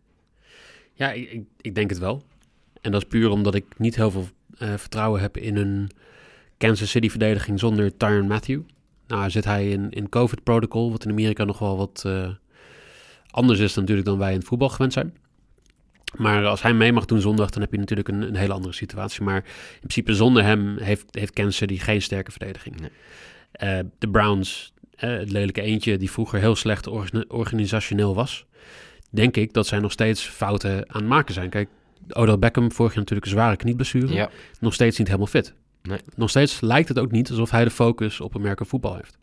Ja, 0.93 1.11
ik, 1.11 1.41
ik 1.61 1.75
denk 1.75 1.89
het 1.89 1.99
wel. 1.99 2.23
En 2.81 2.91
dat 2.91 3.01
is 3.01 3.07
puur 3.07 3.29
omdat 3.29 3.55
ik 3.55 3.65
niet 3.77 3.95
heel 3.95 4.11
veel 4.11 4.27
eh, 4.57 4.73
vertrouwen 4.75 5.21
heb 5.21 5.37
in 5.37 5.57
een 5.57 5.89
Kansas 6.57 6.89
City 6.89 7.09
verdediging 7.09 7.59
zonder 7.59 7.97
Tyron 7.97 8.27
Matthew. 8.27 8.61
Nou 9.07 9.29
zit 9.29 9.45
hij 9.45 9.69
in, 9.69 9.89
in 9.89 10.09
COVID-protocol, 10.09 10.91
wat 10.91 11.03
in 11.05 11.11
Amerika 11.11 11.43
nog 11.43 11.59
wel 11.59 11.77
wat 11.77 12.03
eh, 12.05 12.29
anders 13.29 13.59
is 13.59 13.75
natuurlijk 13.75 14.07
dan 14.07 14.17
wij 14.17 14.31
in 14.31 14.37
het 14.37 14.47
voetbal 14.47 14.69
gewend 14.69 14.93
zijn. 14.93 15.13
Maar 16.17 16.45
als 16.45 16.61
hij 16.61 16.73
mee 16.73 16.91
mag 16.91 17.05
doen 17.05 17.21
zondag, 17.21 17.49
dan 17.49 17.61
heb 17.61 17.71
je 17.71 17.77
natuurlijk 17.77 18.07
een, 18.07 18.21
een 18.21 18.35
hele 18.35 18.53
andere 18.53 18.73
situatie. 18.73 19.23
Maar 19.23 19.43
in 19.73 19.79
principe 19.79 20.13
zonder 20.13 20.43
hem 20.43 20.77
heeft, 20.77 21.05
heeft 21.11 21.33
Kansas 21.33 21.55
City 21.55 21.77
geen 21.77 22.01
sterke 22.01 22.31
verdediging. 22.31 22.79
Nee. 22.79 22.89
Eh, 23.51 23.79
de 23.97 24.09
Browns, 24.09 24.73
het 24.95 25.31
lelijke 25.31 25.61
eentje 25.61 25.97
die 25.97 26.11
vroeger 26.11 26.39
heel 26.39 26.55
slecht 26.55 26.87
orga- 26.87 27.25
organisationeel 27.27 28.15
was, 28.15 28.45
denk 29.09 29.37
ik 29.37 29.53
dat 29.53 29.67
zij 29.67 29.79
nog 29.79 29.91
steeds 29.91 30.21
fouten 30.27 30.71
aan 30.71 30.99
het 31.01 31.09
maken 31.09 31.33
zijn. 31.33 31.49
Kijk, 31.49 31.69
Odell 32.09 32.39
Beckham, 32.39 32.71
vorig 32.71 32.91
jaar 32.91 32.99
natuurlijk 32.99 33.25
een 33.25 33.37
zware 33.37 33.55
knieblessure, 33.55 34.13
Ja, 34.13 34.29
nog 34.59 34.73
steeds 34.73 34.97
niet 34.97 35.07
helemaal 35.07 35.27
fit. 35.27 35.53
Nee. 35.81 35.99
Nog 36.15 36.29
steeds 36.29 36.61
lijkt 36.61 36.87
het 36.87 36.99
ook 36.99 37.11
niet 37.11 37.29
alsof 37.29 37.51
hij 37.51 37.63
de 37.63 37.69
focus 37.69 38.21
op 38.21 38.35
Amerika 38.35 38.65
voetbal 38.65 38.95
heeft. 38.95 39.17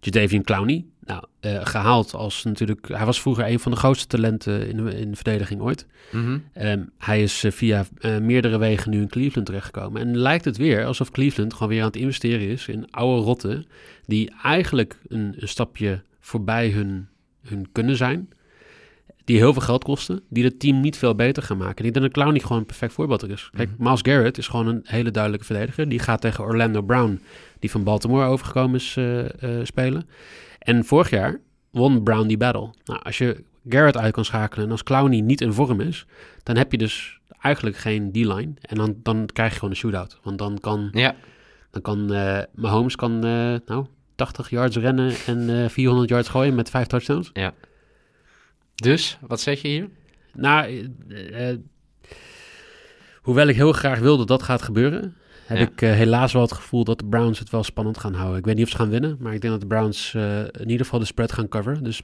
Jadavian 0.00 0.42
Clowney, 0.42 0.84
nou, 1.00 1.24
eh, 1.40 1.66
gehaald 1.66 2.14
als 2.14 2.44
natuurlijk... 2.44 2.88
Hij 2.88 3.06
was 3.06 3.20
vroeger 3.20 3.46
een 3.46 3.60
van 3.60 3.72
de 3.72 3.78
grootste 3.78 4.06
talenten 4.06 4.68
in 4.68 4.76
de, 4.76 4.98
in 4.98 5.10
de 5.10 5.16
verdediging 5.16 5.60
ooit. 5.60 5.86
Mhm. 6.12 6.38
Ehm, 6.52 6.82
hij 6.98 7.22
is 7.22 7.44
eh, 7.44 7.52
via 7.52 7.86
eh, 7.98 8.18
meerdere 8.18 8.58
wegen 8.58 8.90
nu 8.90 9.00
in 9.00 9.08
Cleveland 9.08 9.46
terechtgekomen. 9.46 10.00
En 10.00 10.18
lijkt 10.18 10.44
het 10.44 10.56
weer 10.56 10.84
alsof 10.84 11.10
Cleveland 11.10 11.52
gewoon 11.52 11.68
weer 11.68 11.80
aan 11.80 11.86
het 11.86 11.96
investeren 11.96 12.48
is 12.48 12.68
in 12.68 12.90
oude 12.90 13.22
rotten... 13.22 13.66
die 14.04 14.32
eigenlijk 14.42 14.98
een, 15.08 15.34
een 15.38 15.48
stapje 15.48 16.02
voorbij 16.20 16.70
hun, 16.70 17.08
hun 17.42 17.66
kunnen 17.72 17.96
zijn... 17.96 18.28
Die 19.26 19.36
heel 19.36 19.52
veel 19.52 19.62
geld 19.62 19.84
kosten, 19.84 20.22
die 20.28 20.44
het 20.44 20.60
team 20.60 20.80
niet 20.80 20.96
veel 20.98 21.14
beter 21.14 21.42
gaan 21.42 21.56
maken. 21.56 21.76
En 21.76 21.84
ik 21.84 21.92
denk 21.92 22.04
dat 22.04 22.14
Clowney 22.14 22.40
gewoon 22.40 22.58
een 22.58 22.66
perfect 22.66 22.92
voorbeeld 22.92 23.22
er 23.22 23.30
is. 23.30 23.50
Kijk, 23.56 23.68
Mhm. 23.70 23.82
Miles 23.82 24.00
Garrett 24.02 24.38
is 24.38 24.48
gewoon 24.48 24.66
een 24.66 24.80
hele 24.84 25.10
duidelijke 25.10 25.46
verdediger. 25.46 25.88
Die 25.88 25.98
gaat 25.98 26.20
tegen 26.20 26.44
Orlando 26.44 26.82
Brown, 26.82 27.20
die 27.58 27.70
van 27.70 27.84
Baltimore 27.84 28.26
overgekomen 28.26 28.74
is, 28.74 28.94
eh, 28.96 29.24
eh, 29.42 29.64
spelen. 29.66 30.08
En 30.58 30.84
vorig 30.84 31.10
jaar 31.10 31.40
won 31.70 32.02
Brown 32.02 32.26
die 32.26 32.36
battle. 32.36 32.70
Nou, 32.84 33.00
als 33.02 33.18
je 33.18 33.44
Garrett 33.68 33.96
uit 33.96 34.12
kan 34.12 34.24
schakelen 34.24 34.64
en 34.64 34.70
als 34.70 34.82
Clowney 34.82 35.20
niet 35.20 35.40
in 35.40 35.52
vorm 35.52 35.80
is, 35.80 36.06
dan 36.42 36.56
heb 36.56 36.72
je 36.72 36.78
dus 36.78 37.20
eigenlijk 37.40 37.76
geen 37.76 38.10
D-line. 38.12 38.52
En 38.60 38.76
dan, 38.76 38.96
dan 39.02 39.26
krijg 39.32 39.50
je 39.50 39.54
gewoon 39.58 39.70
een 39.70 39.76
shootout. 39.80 40.18
Want 40.22 40.38
dan 40.38 40.58
kan, 40.60 40.88
Ja, 40.92 41.14
dan 41.70 41.82
kan 41.82 42.12
eh, 42.12 42.38
Mahomes 42.54 42.96
kan, 42.96 43.18
nou, 43.18 43.86
80 44.14 44.50
yards 44.50 44.76
rennen 44.76 45.12
en 45.26 45.62
eh 45.62 45.68
400 45.68 46.08
yards 46.08 46.28
gooien 46.28 46.54
met 46.54 46.70
vijf 46.70 46.86
touchdowns. 46.86 47.30
Dus 48.76 49.18
wat 49.20 49.40
zeg 49.40 49.62
je 49.62 49.68
hier? 49.68 49.88
Nou, 50.36 50.88
eh, 51.08 51.50
eh, 51.50 51.58
hoewel 53.22 53.46
ik 53.46 53.56
heel 53.56 53.72
graag 53.72 53.98
wil 53.98 54.16
dat 54.16 54.28
dat 54.28 54.42
gaat 54.42 54.62
gebeuren, 54.62 55.16
heb 55.44 55.58
Ja. 55.58 55.64
ik 55.64 55.82
eh, 55.82 55.92
helaas 55.92 56.32
wel 56.32 56.42
het 56.42 56.52
gevoel 56.52 56.84
dat 56.84 56.98
de 56.98 57.06
Browns 57.06 57.38
het 57.38 57.50
wel 57.50 57.64
spannend 57.64 57.98
gaan 57.98 58.14
houden. 58.14 58.38
Ik 58.38 58.44
weet 58.44 58.54
niet 58.54 58.64
of 58.64 58.70
ze 58.70 58.76
gaan 58.76 58.88
winnen, 58.90 59.16
maar 59.20 59.34
ik 59.34 59.40
denk 59.40 59.52
dat 59.52 59.62
de 59.62 59.66
Browns 59.66 60.14
in 60.14 60.68
ieder 60.70 60.84
geval 60.84 60.98
de 60.98 61.04
spread 61.04 61.32
gaan 61.32 61.48
coveren. 61.48 61.84
Dus 61.84 62.02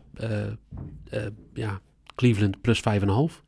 ja, 1.54 1.80
Cleveland 2.14 2.60
plus 2.60 2.80
5,5. 2.80 3.42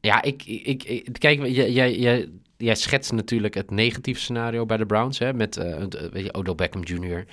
Ja, 0.00 0.22
ik, 0.22 0.44
ik, 0.44 0.84
ik 0.84 1.08
kijk, 1.12 1.46
jij, 1.46 1.72
jij, 1.72 2.28
jij, 2.56 2.74
schetst 2.74 3.12
natuurlijk 3.12 3.54
het 3.54 3.70
negatieve 3.70 4.20
scenario 4.20 4.66
bij 4.66 4.76
de 4.76 4.86
Browns, 4.86 5.18
hè, 5.18 5.32
met 5.32 5.56
weet 6.12 6.24
je, 6.24 6.34
Odell 6.34 6.54
Beckham 6.54 6.82
Jr., 6.82 7.24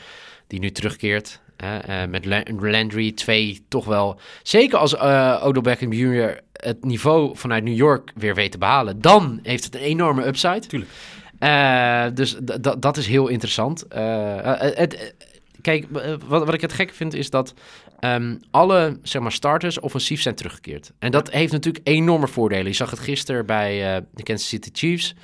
die 0.47 0.59
nu 0.59 0.71
terugkeert. 0.71 1.41
Eh, 1.59 2.05
met 2.09 2.25
La- 2.25 2.43
Landry, 2.59 3.11
twee 3.11 3.65
toch 3.67 3.85
wel, 3.85 4.19
zeker 4.43 4.77
als 4.77 4.95
eh 4.95 5.41
Odell 5.43 5.61
Beckham 5.61 5.93
Jr. 5.93 6.39
het 6.53 6.83
niveau 6.85 7.37
vanuit 7.37 7.63
New 7.63 7.75
York 7.75 8.11
weer 8.15 8.35
weet 8.35 8.51
te 8.51 8.57
behalen, 8.57 9.01
dan 9.01 9.39
heeft 9.43 9.63
het 9.63 9.75
een 9.75 9.81
enorme 9.81 10.27
upside. 10.27 10.59
Tuurlijk. 10.59 10.91
Eh, 11.39 12.05
dus 12.13 12.37
dat 12.79 12.97
is 12.97 13.07
heel 13.07 13.27
interessant. 13.27 13.85
Het, 13.89 15.13
kijk, 15.61 15.85
wat, 16.27 16.45
wat 16.45 16.53
ik 16.53 16.61
het 16.61 16.73
gek 16.73 16.93
vind 16.93 17.13
is 17.13 17.29
dat 17.29 17.53
ehm, 17.99 18.35
alle 18.51 18.99
zeg 19.03 19.21
maar, 19.21 19.31
starters 19.31 19.79
offensief 19.79 20.21
zijn 20.21 20.35
teruggekeerd. 20.35 20.91
En 20.99 21.11
dat 21.11 21.31
heeft 21.31 21.51
natuurlijk 21.51 21.87
enorme 21.87 22.27
voordelen. 22.27 22.65
Je 22.65 22.73
zag 22.73 22.89
het 22.89 22.99
gisteren 22.99 23.45
bij 23.45 24.03
de 24.13 24.23
Kansas 24.23 24.47
City 24.47 24.69
Chiefs. 24.73 25.15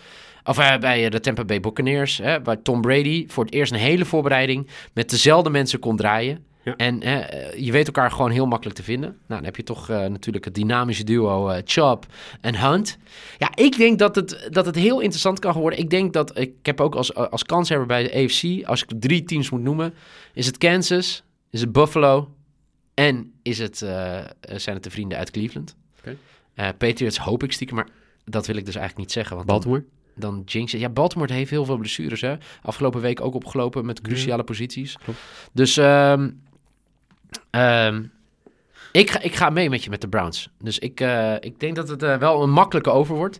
Of 0.45 0.57
eh, 0.57 0.77
bij 0.77 1.05
eh, 1.05 1.11
de 1.11 1.19
Tampa 1.19 1.45
Bay 1.45 1.59
Buccaneers. 1.59 2.17
Hè, 2.17 2.41
waar 2.41 2.61
Tom 2.61 2.81
Brady 2.81 3.25
voor 3.27 3.45
het 3.45 3.53
eerst 3.53 3.71
een 3.71 3.77
hele 3.77 4.05
voorbereiding 4.05 4.67
met 4.93 5.09
dezelfde 5.09 5.49
mensen 5.49 5.79
kon 5.79 5.95
draaien. 5.95 6.45
Ja. 6.63 6.75
En 6.75 7.01
eh, 7.01 7.65
je 7.65 7.71
weet 7.71 7.85
elkaar 7.85 8.11
gewoon 8.11 8.31
heel 8.31 8.45
makkelijk 8.45 8.77
te 8.77 8.83
vinden. 8.83 9.09
Nou, 9.09 9.19
dan 9.27 9.43
heb 9.43 9.55
je 9.55 9.63
toch 9.63 9.87
natuurlijk 9.87 10.45
het 10.45 10.55
dynamische 10.55 11.03
duo 11.03 11.61
Chubb 11.63 12.05
en 12.41 12.59
Hunt. 12.59 12.97
Ja, 13.37 13.51
ik 13.55 13.77
denk 13.77 13.99
dat 13.99 14.15
het, 14.15 14.47
dat 14.51 14.65
het 14.65 14.75
heel 14.75 14.99
interessant 14.99 15.39
kan 15.39 15.53
worden. 15.53 15.79
Ik 15.79 15.89
denk 15.89 16.13
dat, 16.13 16.39
ik 16.39 16.53
heb 16.61 16.81
ook 16.81 16.95
als, 16.95 17.13
als 17.15 17.43
kanshebber 17.43 17.87
bij 17.87 18.03
de 18.03 18.23
AFC, 18.23 18.67
als 18.67 18.83
ik 18.83 18.89
drie 18.99 19.23
teams 19.23 19.49
moet 19.49 19.61
noemen, 19.61 19.93
is 20.33 20.45
het 20.45 20.57
Kansas, 20.57 21.23
is 21.49 21.61
het 21.61 21.71
Buffalo 21.71 22.29
en 22.93 23.33
is 23.41 23.59
het, 23.59 23.77
zijn 23.77 24.75
het 24.75 24.83
de 24.83 24.89
vrienden 24.89 25.17
uit 25.17 25.31
Cleveland. 25.31 25.75
Eh, 26.55 26.69
Patriots 26.77 27.17
hoop 27.17 27.43
ik 27.43 27.51
stiekem, 27.51 27.75
maar 27.75 27.87
dat 28.25 28.47
wil 28.47 28.55
ik 28.55 28.65
dus 28.65 28.75
eigenlijk 28.75 29.05
niet 29.07 29.15
zeggen. 29.15 29.35
Want 29.35 29.47
Baltimore. 29.47 29.79
dan 29.79 29.89
jinx 30.45 30.71
je- 30.71 30.79
Ja, 30.79 30.89
Baltimore 30.89 31.33
heeft 31.33 31.49
heel 31.49 31.65
veel 31.65 31.77
blessures, 31.77 32.21
hè. 32.21 32.35
Afgelopen 32.61 33.01
week 33.01 33.21
ook 33.21 33.33
opgelopen 33.33 33.85
met 33.85 34.01
cruciale 34.01 34.43
posities. 34.43 34.97
klopt. 35.03 35.19
Dus 35.53 35.77
ehm, 35.77 36.29
ehm, 37.49 38.03
ik, 38.91 39.09
ga, 39.09 39.21
ik 39.21 39.35
ga 39.35 39.49
mee 39.49 39.69
met 39.69 39.83
je 39.83 39.89
met 39.89 40.01
de 40.01 40.07
Browns. 40.07 40.49
Dus 40.59 40.79
ik, 40.79 40.99
eh, 40.99 41.33
ik 41.39 41.59
denk 41.59 41.75
dat 41.75 41.87
het 41.89 42.03
eh, 42.03 42.17
wel 42.17 42.43
een 42.43 42.49
makkelijke 42.51 42.89
over 42.91 43.15
wordt. 43.15 43.39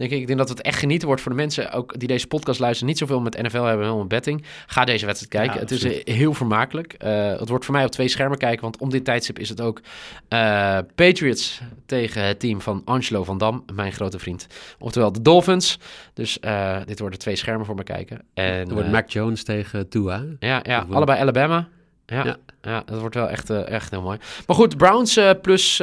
Denk 0.00 0.12
ik, 0.12 0.20
ik 0.20 0.26
denk 0.26 0.38
dat 0.38 0.48
het 0.48 0.62
echt 0.62 0.78
genieten 0.78 1.06
wordt 1.06 1.22
voor 1.22 1.30
de 1.30 1.36
mensen 1.36 1.72
ook 1.72 1.98
die 1.98 2.08
deze 2.08 2.26
podcast 2.26 2.60
luisteren. 2.60 2.88
Niet 2.88 2.98
zoveel 2.98 3.20
met 3.20 3.42
NFL 3.42 3.62
hebben, 3.62 3.98
met 3.98 4.08
betting. 4.08 4.44
Ga 4.66 4.84
deze 4.84 5.06
wedstrijd 5.06 5.32
kijken. 5.32 5.54
Ja, 5.54 5.60
het 5.60 5.70
is 5.70 5.84
absoluut. 5.84 6.08
heel 6.08 6.34
vermakelijk. 6.34 6.92
Eh, 6.92 7.38
het 7.38 7.48
wordt 7.48 7.64
voor 7.64 7.74
mij 7.74 7.84
op 7.84 7.90
twee 7.90 8.08
schermen 8.08 8.38
kijken, 8.38 8.60
want 8.60 8.78
om 8.78 8.90
dit 8.90 9.04
tijdstip 9.04 9.38
is 9.38 9.48
het 9.48 9.60
ook 9.60 9.80
eh, 10.28 10.78
Patriots 10.94 11.60
tegen 11.86 12.24
het 12.24 12.40
team 12.40 12.60
van 12.60 12.82
Angelo 12.84 13.24
van 13.24 13.38
Dam, 13.38 13.64
mijn 13.74 13.92
grote 13.92 14.18
vriend. 14.18 14.46
Oftewel 14.78 15.12
de 15.12 15.22
Dolphins. 15.22 15.78
Dus 16.14 16.40
eh, 16.40 16.76
dit 16.86 16.98
worden 16.98 17.18
twee 17.18 17.36
schermen 17.36 17.66
voor 17.66 17.74
me 17.74 17.82
kijken. 17.82 18.22
En, 18.34 18.44
Er 18.44 18.74
wordt 18.74 18.90
Mac 18.90 19.10
Jones 19.10 19.44
tegen 19.44 19.88
Tua. 19.88 20.24
ja, 20.38 20.60
ja 20.62 20.84
Of, 20.88 20.94
allebei 20.94 21.20
Alabama. 21.20 21.68
Ja, 22.06 22.24
ja. 22.24 22.36
Ja. 22.62 22.82
dat 22.86 23.00
wordt 23.00 23.14
wel 23.14 23.28
echt, 23.28 23.50
echt 23.50 23.90
heel 23.90 24.02
mooi. 24.02 24.18
Maar 24.46 24.56
goed, 24.56 24.76
Browns 24.76 25.18
plus, 25.42 25.80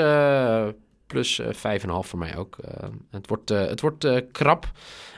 plus 1.07 1.39
eh, 1.39 1.79
5,5 1.79 1.87
voor 1.87 2.19
mij 2.19 2.37
ook. 2.37 2.57
Eh, 2.57 2.87
het 3.11 3.27
wordt, 3.27 3.51
eh, 3.51 3.65
het 3.65 3.81
wordt 3.81 4.03
eh, 4.03 4.21
krap. 4.31 4.71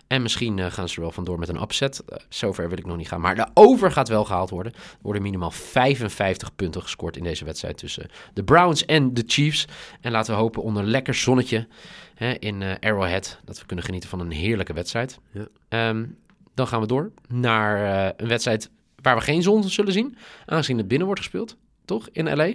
En 0.09 0.21
misschien 0.21 0.59
eh, 0.59 0.71
gaan 0.71 0.89
ze 0.89 0.95
er 0.95 1.01
wel 1.01 1.11
vandoor 1.11 1.39
met 1.39 1.49
een 1.49 1.61
upset. 1.61 2.03
Eh, 2.05 2.17
zover 2.29 2.69
wil 2.69 2.77
ik 2.77 2.85
nog 2.85 2.97
niet 2.97 3.07
gaan. 3.07 3.21
Maar 3.21 3.35
de 3.35 3.47
over 3.53 3.91
gaat 3.91 4.07
wel 4.07 4.25
gehaald 4.25 4.49
worden. 4.49 4.73
Er 4.73 4.97
worden 5.01 5.21
minimaal 5.21 5.51
55 5.51 6.55
punten 6.55 6.81
gescoord 6.81 7.17
in 7.17 7.23
deze 7.23 7.45
wedstrijd 7.45 7.77
tussen 7.77 8.09
de 8.33 8.43
Browns 8.43 8.85
en 8.85 9.13
de 9.13 9.23
Chiefs. 9.25 9.65
En 10.01 10.11
laten 10.11 10.33
we 10.33 10.39
hopen 10.39 10.63
onder 10.63 10.83
lekker 10.83 11.13
zonnetje 11.13 11.67
hè, 12.15 12.33
in 12.33 12.61
eh, 12.61 12.75
Arrowhead 12.79 13.39
dat 13.45 13.59
we 13.59 13.65
kunnen 13.65 13.85
genieten 13.85 14.09
van 14.09 14.19
een 14.19 14.31
heerlijke 14.31 14.73
wedstrijd. 14.73 15.19
Ja. 15.31 15.47
Ehm, 15.69 16.05
dan 16.53 16.67
gaan 16.67 16.81
we 16.81 16.87
door 16.87 17.11
naar 17.27 18.05
eh, 18.07 18.13
een 18.17 18.27
wedstrijd 18.27 18.69
waar 19.01 19.15
we 19.15 19.21
geen 19.21 19.43
zon 19.43 19.63
zullen 19.63 19.93
zien. 19.93 20.17
Aangezien 20.45 20.77
het 20.77 20.87
binnen 20.87 21.07
wordt 21.07 21.21
gespeeld, 21.21 21.57
toch? 21.85 22.09
In 22.11 22.35
LA? 22.35 22.53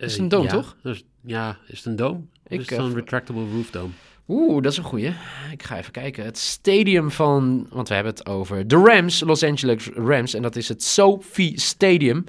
Is 0.00 0.12
het 0.12 0.20
een 0.20 0.28
dome, 0.28 0.44
ja, 0.44 0.50
toch? 0.50 0.76
dus- 0.82 1.04
ja, 1.20 1.56
is 1.66 1.76
het 1.76 1.86
een 1.86 1.96
dome? 1.96 2.20
Ik, 2.46 2.60
is 2.60 2.70
het 2.70 2.78
eh, 2.78 2.84
een 2.84 2.94
retractable 2.94 3.44
roof 3.52 3.70
dome? 3.70 3.92
Oeh, 4.28 4.62
dat 4.62 4.72
is 4.72 4.78
een 4.78 4.84
goeie. 4.84 5.14
Ik 5.52 5.62
ga 5.62 5.76
even 5.76 5.92
kijken. 5.92 6.24
Het 6.24 6.38
stadium 6.38 7.10
van, 7.10 7.66
want 7.70 7.88
we 7.88 7.94
hebben 7.94 8.12
het 8.12 8.26
over 8.26 8.68
de 8.68 8.76
Rams, 8.76 9.20
Los 9.20 9.42
Angeles 9.42 9.88
Rams. 9.94 10.34
En 10.34 10.42
dat 10.42 10.56
is 10.56 10.68
het 10.68 10.82
Sophie 10.82 11.60
Stadium. 11.60 12.24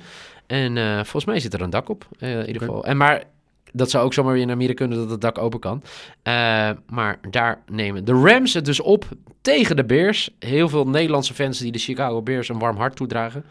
En 0.47 0.77
eh, 0.77 0.95
volgens 0.95 1.25
mij 1.25 1.39
zit 1.39 1.53
er 1.53 1.61
een 1.61 1.69
dak 1.69 1.89
op, 1.89 2.07
eh, 2.19 2.39
in 2.39 2.47
ieder 2.47 2.61
geval. 2.61 2.85
En 2.85 2.97
maar 2.97 3.23
dat 3.71 3.89
zou 3.89 4.05
ook 4.05 4.13
zomaar 4.13 4.33
weer 4.33 4.41
in 4.41 4.51
Amerika 4.51 4.73
kunnen 4.73 4.97
dat 4.97 5.09
het 5.09 5.21
dak 5.21 5.37
open 5.37 5.59
kan. 5.59 5.83
Eh, 6.23 6.69
maar 6.87 7.19
daar 7.29 7.63
nemen 7.67 8.05
de 8.05 8.13
Rams 8.13 8.53
het 8.53 8.65
dus 8.65 8.79
op 8.79 9.05
tegen 9.41 9.75
de 9.75 9.85
Bears. 9.85 10.29
Heel 10.39 10.69
veel 10.69 10.87
Nederlandse 10.87 11.33
fans 11.33 11.59
die 11.59 11.71
de 11.71 11.79
Chicago 11.79 12.21
Bears 12.21 12.49
een 12.49 12.59
warm 12.59 12.77
hart 12.77 12.95
toedragen. 12.95 13.45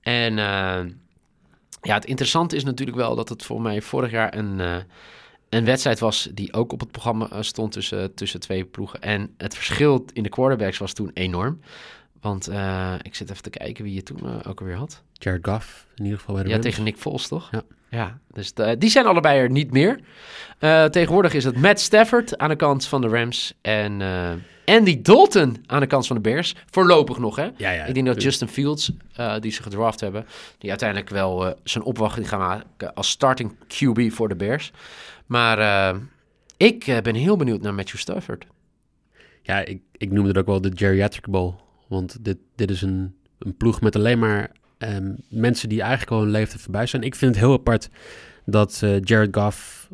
En 0.00 0.38
eh, 0.38 0.80
ja, 1.82 1.94
het 1.94 2.04
interessante 2.04 2.56
is 2.56 2.64
natuurlijk 2.64 2.98
wel 2.98 3.14
dat 3.14 3.28
het 3.28 3.42
voor 3.42 3.60
mij 3.60 3.82
vorig 3.82 4.10
jaar 4.10 4.36
een, 4.36 4.60
eh, 4.60 4.76
een 5.48 5.64
wedstrijd 5.64 5.98
was 5.98 6.28
die 6.34 6.52
ook 6.52 6.72
op 6.72 6.80
het 6.80 6.90
programma 6.90 7.28
eh, 7.30 7.38
stond 7.40 7.72
tussen, 7.72 8.14
tussen 8.14 8.40
twee 8.40 8.64
ploegen. 8.64 9.00
En 9.00 9.34
het 9.36 9.54
verschil 9.54 10.04
in 10.12 10.22
de 10.22 10.28
quarterbacks 10.28 10.78
was 10.78 10.92
toen 10.92 11.10
enorm. 11.14 11.60
Want 12.22 12.48
eh, 12.48 12.94
ik 13.02 13.14
zit 13.14 13.30
even 13.30 13.42
te 13.42 13.50
kijken 13.50 13.84
wie 13.84 13.94
je 13.94 14.02
toen 14.02 14.18
eh, 14.24 14.50
ook 14.50 14.60
alweer 14.60 14.76
had. 14.76 15.02
Jared 15.12 15.46
Goff, 15.48 15.86
in 15.96 16.04
ieder 16.04 16.18
geval 16.18 16.34
bij 16.34 16.42
de 16.44 16.48
Ja, 16.48 16.54
Rams. 16.54 16.66
tegen 16.68 16.84
Nick 16.84 16.96
Foles, 16.96 17.28
toch? 17.28 17.48
Ja. 17.50 17.62
Ja, 17.90 18.18
dus 18.32 18.54
de- 18.54 18.78
die 18.78 18.90
zijn 18.90 19.06
allebei 19.06 19.38
er 19.38 19.50
niet 19.50 19.70
meer. 19.72 20.00
Eh, 20.58 20.84
tegenwoordig 20.84 21.34
is 21.34 21.44
het 21.44 21.56
Matt 21.56 21.80
Stafford 21.80 22.38
aan 22.38 22.48
de 22.48 22.56
kant 22.56 22.86
van 22.86 23.00
de 23.00 23.08
Rams 23.08 23.54
en 23.60 24.00
eh, 24.02 24.30
Andy 24.76 25.02
Dalton 25.02 25.56
aan 25.66 25.80
de 25.80 25.86
kant 25.86 26.06
van 26.06 26.16
de 26.16 26.22
Bears. 26.22 26.54
Voorlopig 26.70 27.18
nog, 27.18 27.36
hè? 27.36 27.50
Ja, 27.56 27.70
ja. 27.70 27.84
ik 27.84 27.94
denk 27.94 28.06
dat. 28.06 28.22
Justin 28.22 28.48
Fields, 28.48 28.92
eh, 29.14 29.38
die 29.40 29.52
ze 29.52 29.62
gedraft 29.62 30.00
hebben, 30.00 30.26
die 30.58 30.70
uiteindelijk 30.70 31.10
wel 31.10 31.46
eh, 31.46 31.52
zijn 31.64 31.84
opwachting 31.84 32.28
gaan 32.28 32.38
maken 32.38 32.94
als 32.94 33.08
starting 33.10 33.54
QB 33.66 34.10
voor 34.12 34.28
de 34.28 34.36
Bears. 34.36 34.72
Maar 35.26 35.58
eh, 35.58 35.98
ik 36.56 36.86
eh, 36.86 37.00
ben 37.00 37.14
heel 37.14 37.36
benieuwd 37.36 37.60
naar 37.62 37.74
Matthew 37.74 37.98
Stafford. 38.00 38.46
Ja, 39.42 39.58
ik, 39.64 39.80
ik 39.96 40.10
noemde 40.12 40.28
het 40.28 40.38
ook 40.38 40.46
wel 40.46 40.60
de 40.60 40.72
geriatric 40.74 41.28
ball. 41.28 41.52
Want 41.92 42.24
dit, 42.24 42.38
dit 42.54 42.70
is 42.70 42.82
een, 42.82 43.14
een 43.38 43.56
ploeg 43.56 43.80
met 43.80 43.96
alleen 43.96 44.18
maar 44.18 44.50
ehm, 44.78 45.12
mensen 45.28 45.68
die 45.68 45.80
eigenlijk 45.80 46.10
al 46.10 46.20
hun 46.20 46.30
leeftijd 46.30 46.60
voorbij 46.62 46.86
zijn. 46.86 47.02
Ik 47.02 47.14
vind 47.14 47.34
het 47.34 47.44
heel 47.44 47.52
apart 47.52 47.88
dat 48.46 48.80
eh, 48.82 49.00
Jared 49.00 49.36
Goff, 49.36 49.88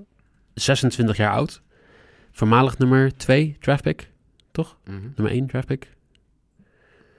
26 0.55 1.17
jaar 1.17 1.33
oud, 1.33 1.63
voormalig 2.33 2.79
nummer 2.79 3.17
2 3.17 3.57
draftpick, 3.61 4.11
Mhm. 4.85 5.01
nummer 5.15 5.33
1 5.35 5.47
draftpick, 5.47 5.97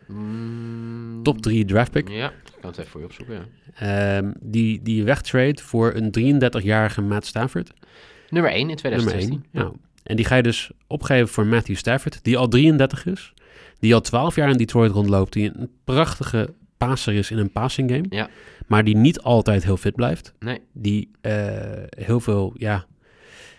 Mm, 0.07 1.23
top 1.23 1.41
3 1.41 1.65
draftpick, 1.65 2.09
Ja, 2.09 2.29
ik 2.29 2.35
kan 2.61 2.69
het 2.69 2.79
even 2.79 2.91
voor 2.91 2.99
je 2.99 3.05
opzoeken, 3.05 3.35
ja. 3.79 4.17
ehm, 4.17 4.31
die, 4.41 4.81
die 4.81 5.03
wegtrade 5.03 5.61
voor 5.61 5.93
een 5.95 6.11
33-jarige 6.11 7.01
Matt 7.01 7.25
Stafford. 7.25 7.73
Nummer 8.29 8.51
1 8.51 8.59
in 8.59 8.65
Nummer 8.67 8.77
2016. 8.83 9.33
1. 9.33 9.45
Nou, 9.63 9.75
en 10.03 10.15
die 10.15 10.25
ga 10.25 10.35
je 10.35 10.43
dus 10.43 10.71
opgeven 10.87 11.27
voor 11.27 11.45
Matthew 11.45 11.75
Stafford, 11.75 12.19
die 12.23 12.37
al 12.37 12.47
33 12.47 13.05
is. 13.05 13.33
Die 13.79 13.93
al 13.93 14.01
12 14.01 14.35
jaar 14.35 14.49
in 14.49 14.57
Detroit 14.57 14.91
rondloopt. 14.91 15.33
Die 15.33 15.51
een 15.55 15.69
prachtige 15.83 16.53
passer 16.77 17.13
is 17.13 17.31
in 17.31 17.37
een 17.37 17.51
passing 17.51 17.91
game. 17.91 18.05
Ja. 18.09 18.29
Maar 18.67 18.83
die 18.83 18.97
niet 18.97 19.21
altijd 19.21 19.63
heel 19.63 19.77
fit 19.77 19.95
blijft. 19.95 20.33
Nee. 20.39 20.59
Die 20.73 21.11
eh, 21.21 21.33
heel 21.89 22.19
veel, 22.19 22.53
ja... 22.57 22.85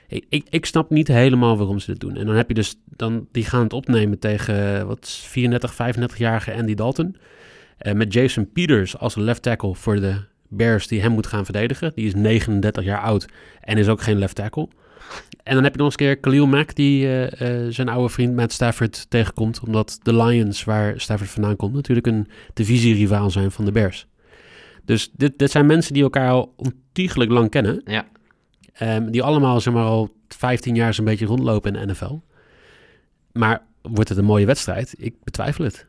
Ik, 0.09 0.25
ik, 0.29 0.47
ik 0.49 0.67
snap 0.67 0.91
niet 0.91 1.09
helemaal 1.09 1.57
waarom 1.57 1.79
ze 1.79 1.91
dit 1.91 2.01
doen. 2.01 2.17
En 2.17 2.27
dan 2.27 2.35
heb 2.35 2.49
je 2.49 2.55
dus, 2.55 2.77
dan, 2.85 3.27
die 3.33 3.45
gaan 3.45 3.63
het 3.63 3.73
opnemen 3.73 4.19
tegen, 4.19 4.87
wat 4.87 5.05
is 5.05 5.25
34, 5.29 5.73
35-jarige 5.73 6.55
Andy 6.55 6.75
Dalton. 6.75 7.17
Eh, 7.79 7.93
met 7.93 8.13
Jason 8.13 8.53
Peters 8.53 8.99
als 8.99 9.15
left 9.15 9.43
tackle 9.43 9.75
voor 9.75 10.01
de 10.01 10.15
Bears 10.49 10.87
die 10.87 11.01
hem 11.01 11.13
moet 11.13 11.27
gaan 11.27 11.45
verdedigen. 11.45 11.93
Die 11.95 12.07
is 12.07 12.15
39 12.15 12.85
jaar 12.85 13.01
oud 13.01 13.27
en 13.61 13.79
is 13.79 13.89
ook 13.89 14.01
geen 14.01 14.19
left 14.19 14.35
tackle. 14.35 14.69
En 15.43 15.55
dan 15.55 15.65
heb 15.65 15.73
je 15.73 15.79
nog 15.79 15.87
eens 15.87 16.01
een 16.01 16.07
keer 16.07 16.17
Khalil 16.17 16.47
Mack 16.47 16.75
die 16.75 17.07
eh, 17.07 17.65
eh, 17.65 17.73
zijn 17.73 17.89
oude 17.89 18.09
vriend 18.09 18.35
Matt 18.35 18.53
Stafford 18.53 19.11
tegenkomt. 19.11 19.61
Omdat 19.61 19.99
de 20.03 20.17
Lions, 20.17 20.65
waar 20.65 21.01
Stafford 21.01 21.31
vandaan 21.31 21.57
komt, 21.57 21.75
natuurlijk 21.75 22.07
een 22.07 22.29
divisierivaal 22.55 23.31
zijn 23.31 23.51
van 23.51 23.65
de 23.65 23.73
Bears. 23.73 24.07
Dus 24.85 25.11
dit, 25.13 25.39
dit 25.39 25.51
zijn 25.51 25.67
mensen 25.67 25.95
die 25.95 26.03
elkaar 26.03 26.31
al 26.31 26.55
ontiegelijk 26.57 27.31
lang 27.31 27.51
kennen. 27.51 27.83
Ja. 27.85 28.09
Ehm, 28.73 29.11
die 29.11 29.23
allemaal 29.23 29.61
zeg 29.61 29.75
maar 29.75 29.85
al 29.85 30.11
15 30.29 30.75
jaar 30.75 30.95
zo'n 30.95 31.05
beetje 31.05 31.27
rondlopen 31.27 31.75
in 31.75 31.87
de 31.87 31.93
NFL. 31.93 32.19
Maar 33.33 33.63
wordt 33.83 34.09
het 34.09 34.19
een 34.19 34.25
mooie 34.25 34.47
wedstrijd? 34.47 34.95
Ik 34.99 35.15
betwijfel 35.25 35.65
het. 35.65 35.87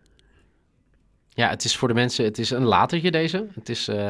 Ja, 1.30 1.50
het 1.50 1.64
is 1.64 1.78
voor 1.78 1.88
de 1.88 1.94
mensen, 1.94 2.26
het 2.26 2.40
is 2.40 2.50
een 2.50 2.64
latertje 2.64 3.12
deze. 3.12 3.48
Het 3.54 3.70
is 3.70 3.88
eh 3.88 4.10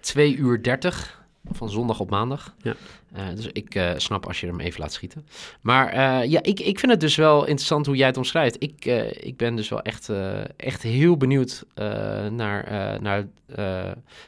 2 0.00 0.36
uur 0.36 0.62
30 0.62 1.21
van 1.50 1.70
zondag 1.70 2.00
op 2.00 2.10
maandag. 2.10 2.54
Ja. 2.62 2.74
Eh, 3.12 3.26
dus 3.34 3.46
ik 3.52 3.74
eh, 3.74 3.90
snap 3.96 4.26
als 4.26 4.40
je 4.40 4.46
hem 4.46 4.60
even 4.60 4.80
laat 4.80 4.92
schieten. 4.92 5.26
Maar 5.60 5.88
eh, 5.88 6.30
ja, 6.30 6.42
ik, 6.42 6.60
ik 6.60 6.78
vind 6.78 6.92
het 6.92 7.00
dus 7.00 7.16
wel 7.16 7.40
interessant 7.40 7.86
hoe 7.86 7.96
jij 7.96 8.06
het 8.06 8.16
omschrijft. 8.16 8.62
Ik, 8.62 8.84
ik 9.20 9.36
ben 9.36 9.56
dus 9.56 9.68
wel 9.68 9.82
echt, 9.82 10.10
echt 10.56 10.82
heel 10.82 11.16
benieuwd 11.16 11.64
naar, 12.30 13.00
naar, 13.00 13.26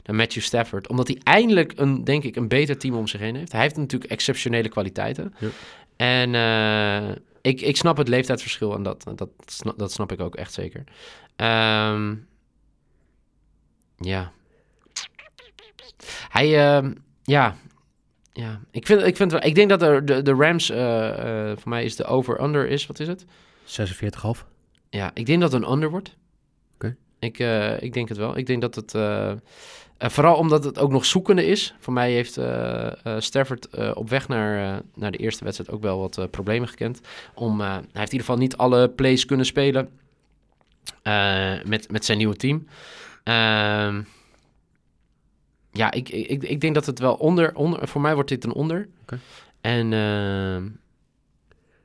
naar 0.04 0.16
Matthew 0.16 0.42
Stafford. 0.42 0.88
Omdat 0.88 1.08
hij 1.08 1.18
eindelijk, 1.22 1.72
een, 1.76 2.04
denk 2.04 2.24
ik, 2.24 2.36
een 2.36 2.48
beter 2.48 2.78
team 2.78 2.94
om 2.94 3.06
zich 3.06 3.20
heen 3.20 3.36
heeft. 3.36 3.52
Hij 3.52 3.60
heeft 3.60 3.76
natuurlijk 3.76 4.10
exceptionele 4.10 4.68
kwaliteiten. 4.68 5.34
Ja. 5.38 5.48
En 5.96 6.34
ik, 7.40 7.60
ik 7.60 7.76
snap 7.76 7.96
het 7.96 8.08
leeftijdsverschil 8.08 8.74
en 8.74 8.82
dat, 8.82 9.04
dat, 9.14 9.28
snap, 9.46 9.78
dat 9.78 9.92
snap 9.92 10.12
ik 10.12 10.20
ook 10.20 10.34
echt 10.34 10.52
zeker. 10.52 10.84
Ehm, 11.36 12.14
ja. 13.96 14.32
Hij, 16.28 16.76
ehm, 16.76 16.92
ja. 17.22 17.56
Ja, 18.36 18.60
ik, 18.70 18.86
vind, 18.86 19.02
ik, 19.02 19.16
vind, 19.16 19.32
wel- 19.32 19.44
ik 19.44 19.54
denk 19.54 19.68
dat 19.68 19.82
er 19.82 20.04
de, 20.04 20.22
de 20.22 20.32
Rams, 20.34 20.70
eh, 20.70 21.50
eh, 21.50 21.58
voor 21.58 21.68
mij 21.68 21.84
is 21.84 21.96
de 21.96 22.04
over-under 22.04 22.68
is, 22.68 22.86
wat 22.86 22.98
is 23.00 23.08
het? 23.08 23.24
46,5. 23.64 24.44
Ja, 24.90 25.10
ik 25.14 25.26
denk 25.26 25.40
dat 25.40 25.52
het 25.52 25.62
een 25.62 25.72
under 25.72 25.90
wordt. 25.90 26.16
Oké. 26.74 26.96
Ik, 27.18 27.38
eh, 27.38 27.82
ik 27.82 27.92
denk 27.92 28.08
het 28.08 28.18
wel. 28.18 28.36
Ik 28.36 28.46
denk 28.46 28.60
dat 28.60 28.74
het, 28.74 28.90
vooral 29.98 30.36
omdat 30.36 30.64
het 30.64 30.78
ook 30.78 30.90
nog 30.90 31.04
zoekende 31.04 31.46
is. 31.46 31.74
Voor 31.78 31.92
mij 31.92 32.12
heeft 32.12 32.40
Stafford 33.18 33.94
op 33.94 34.08
weg 34.08 34.28
naar, 34.28 34.82
naar 34.94 35.10
de 35.10 35.18
eerste 35.18 35.44
wedstrijd 35.44 35.70
ook 35.70 35.82
wel 35.82 35.98
wat 35.98 36.30
problemen 36.30 36.68
gekend. 36.68 37.00
Om, 37.34 37.60
hij 37.60 37.74
heeft 37.76 37.94
in 37.94 38.00
ieder 38.00 38.20
geval 38.20 38.36
niet 38.36 38.56
alle 38.56 38.88
plays 38.88 39.24
kunnen 39.26 39.46
spelen 39.46 39.90
met, 41.64 41.90
met 41.90 42.04
zijn 42.04 42.18
nieuwe 42.18 42.36
team. 42.36 42.66
Ehm, 43.24 44.02
ja, 45.76 45.92
ik, 45.92 46.08
ik, 46.08 46.42
ik 46.42 46.60
denk 46.60 46.74
dat 46.74 46.86
het 46.86 46.98
wel 46.98 47.14
onder, 47.14 47.54
onder... 47.54 47.88
Voor 47.88 48.00
mij 48.00 48.14
wordt 48.14 48.28
dit 48.28 48.44
een 48.44 48.52
onder. 48.52 48.88
En 49.60 49.92
ehm, 49.92 50.68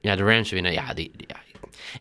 ja, 0.01 0.15
de 0.15 0.24
Rams 0.24 0.50
winnen. 0.51 0.72
Ja, 0.72 0.93
die, 0.93 1.12
die- 1.15 1.27
ja, 1.27 1.36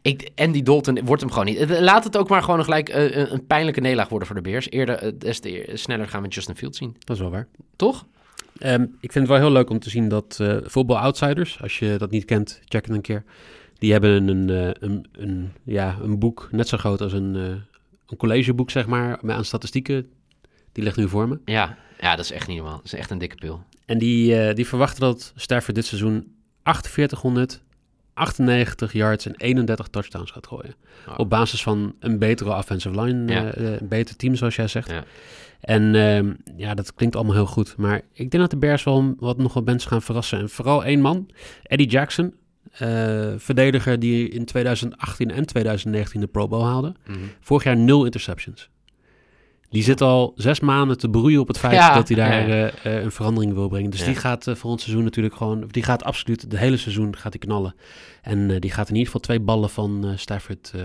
ik, 0.02 0.30
en 0.34 0.52
die 0.52 0.62
Dalton 0.62 1.04
wordt 1.04 1.22
hem 1.22 1.30
gewoon 1.30 1.46
niet. 1.46 1.58
Het- 1.58 1.80
Laat 1.80 2.04
het 2.04 2.16
ook 2.16 2.28
maar 2.28 2.42
gewoon 2.42 2.64
gelijk 2.64 2.88
eh, 2.88 3.16
een, 3.16 3.32
een 3.32 3.46
pijnlijke 3.46 3.80
nederlaag 3.80 4.08
worden 4.08 4.28
voor 4.28 4.36
de 4.36 4.42
Bears. 4.42 4.70
Eerder, 4.70 4.94
eh, 4.96 5.12
des 5.18 5.38
te 5.40 5.68
eer- 5.68 5.78
sneller 5.78 6.08
gaan 6.08 6.22
we 6.22 6.28
Justin 6.28 6.56
Fields 6.56 6.78
zien. 6.78 6.96
Dat 6.98 7.16
is 7.16 7.22
wel 7.22 7.30
waar. 7.30 7.46
Toch? 7.76 8.06
Ehm, 8.58 8.82
ik 8.82 9.12
vind 9.12 9.14
het 9.14 9.28
wel 9.28 9.36
heel 9.36 9.52
leuk 9.52 9.70
om 9.70 9.78
te 9.78 9.90
zien 9.90 10.08
dat 10.08 10.38
eh 10.40 10.56
Football 10.66 10.96
Outsiders, 10.96 11.60
als 11.62 11.78
je 11.78 11.94
dat 11.98 12.10
niet 12.10 12.24
kent, 12.24 12.60
check 12.64 12.86
het 12.86 12.94
een 12.94 13.00
keer. 13.00 13.24
Die 13.78 13.92
hebben 13.92 14.28
een, 14.28 14.50
eh, 14.50 14.70
een, 14.88 15.06
een, 15.12 15.52
ja, 15.64 15.96
een 16.02 16.18
boek, 16.18 16.48
net 16.50 16.68
zo 16.68 16.76
groot 16.76 17.00
als 17.00 17.12
een, 17.12 17.36
eh, 17.36 17.42
een 18.06 18.16
collegeboek, 18.16 18.70
zeg 18.70 18.86
maar, 18.86 19.18
met 19.22 19.36
aan 19.36 19.44
statistieken. 19.44 20.08
Die 20.72 20.84
ligt 20.84 20.96
nu 20.96 21.08
voor 21.08 21.28
me. 21.28 21.38
Ja, 21.44 21.76
ja, 22.00 22.16
dat 22.16 22.24
is 22.24 22.30
echt 22.32 22.46
niet 22.48 22.56
normaal. 22.56 22.76
Dat 22.76 22.84
is 22.84 22.94
echt 22.94 23.10
een 23.10 23.18
dikke 23.18 23.36
pil. 23.36 23.62
En 23.86 23.98
die, 23.98 24.40
eh, 24.40 24.54
die 24.54 24.66
verwachten 24.66 25.00
dat 25.00 25.32
Stafford 25.36 25.74
dit 25.74 25.86
seizoen 25.86 26.32
4898 26.62 28.92
yards 28.92 29.26
en 29.26 29.34
31 29.36 29.88
touchdowns 29.88 30.30
gaat 30.30 30.46
gooien. 30.46 30.74
Op 31.16 31.30
basis 31.30 31.62
van 31.62 31.94
een 32.00 32.18
betere 32.18 32.56
offensive 32.56 33.00
line, 33.00 33.32
Ja. 33.32 33.52
eh, 33.52 33.66
eh, 33.74 33.80
een 33.80 33.88
beter 33.88 34.16
team 34.16 34.34
zoals 34.34 34.56
jij 34.56 34.68
zegt. 34.68 34.90
Ja. 34.90 35.04
En 35.60 35.94
ehm, 35.94 36.32
ja, 36.56 36.74
dat 36.74 36.94
klinkt 36.94 37.16
allemaal 37.16 37.34
heel 37.34 37.46
goed. 37.46 37.76
Maar 37.76 37.96
ik 38.12 38.30
denk 38.30 38.42
dat 38.42 38.50
de 38.50 38.56
Bears 38.56 38.84
wel 38.84 39.14
wat 39.18 39.38
nog 39.38 39.54
wat 39.54 39.64
mensen 39.64 39.90
gaan 39.90 40.02
verrassen. 40.02 40.38
En 40.38 40.48
vooral 40.48 40.84
één 40.84 41.00
man, 41.00 41.28
Eddie 41.62 41.88
Jackson. 41.88 42.34
verdediger 43.36 43.98
die 43.98 44.28
in 44.28 44.44
2018 44.44 45.30
en 45.30 45.46
2019 45.46 46.20
de 46.20 46.26
Pro 46.26 46.48
Bowl 46.48 46.64
haalde. 46.64 46.94
Mhm. 47.06 47.18
Vorig 47.40 47.64
jaar 47.64 47.76
nul 47.76 48.04
interceptions. 48.04 48.70
Die 49.70 49.82
zit 49.82 50.00
al 50.00 50.32
zes 50.36 50.60
maanden 50.60 50.98
te 50.98 51.08
broeien 51.08 51.40
op 51.40 51.48
het 51.48 51.58
feit 51.58 51.74
Ja, 51.74 51.94
dat 51.94 52.08
hij 52.08 52.16
daar 52.16 52.48
ja. 52.48 52.70
eh, 52.82 52.96
eh, 52.96 53.02
een 53.04 53.10
verandering 53.12 53.54
wil 53.54 53.68
brengen. 53.68 53.90
Dus 53.90 54.00
Ja. 54.00 54.06
die 54.06 54.14
gaat 54.14 54.46
eh, 54.46 54.54
voor 54.54 54.70
ons 54.70 54.82
seizoen 54.82 55.04
natuurlijk 55.04 55.34
gewoon... 55.34 55.68
Die 55.70 55.82
gaat 55.82 56.04
absoluut 56.04 56.42
het 56.42 56.56
hele 56.58 56.76
seizoen 56.76 57.16
gaat 57.16 57.32
hij 57.32 57.40
knallen. 57.46 57.74
En 58.22 58.50
eh, 58.50 58.60
die 58.60 58.70
gaat 58.70 58.86
in 58.88 58.92
ieder 58.94 59.06
geval 59.06 59.20
twee 59.20 59.40
ballen 59.40 59.70
van 59.70 60.04
eh, 60.04 60.10
Stafford 60.16 60.72
eh, 60.74 60.80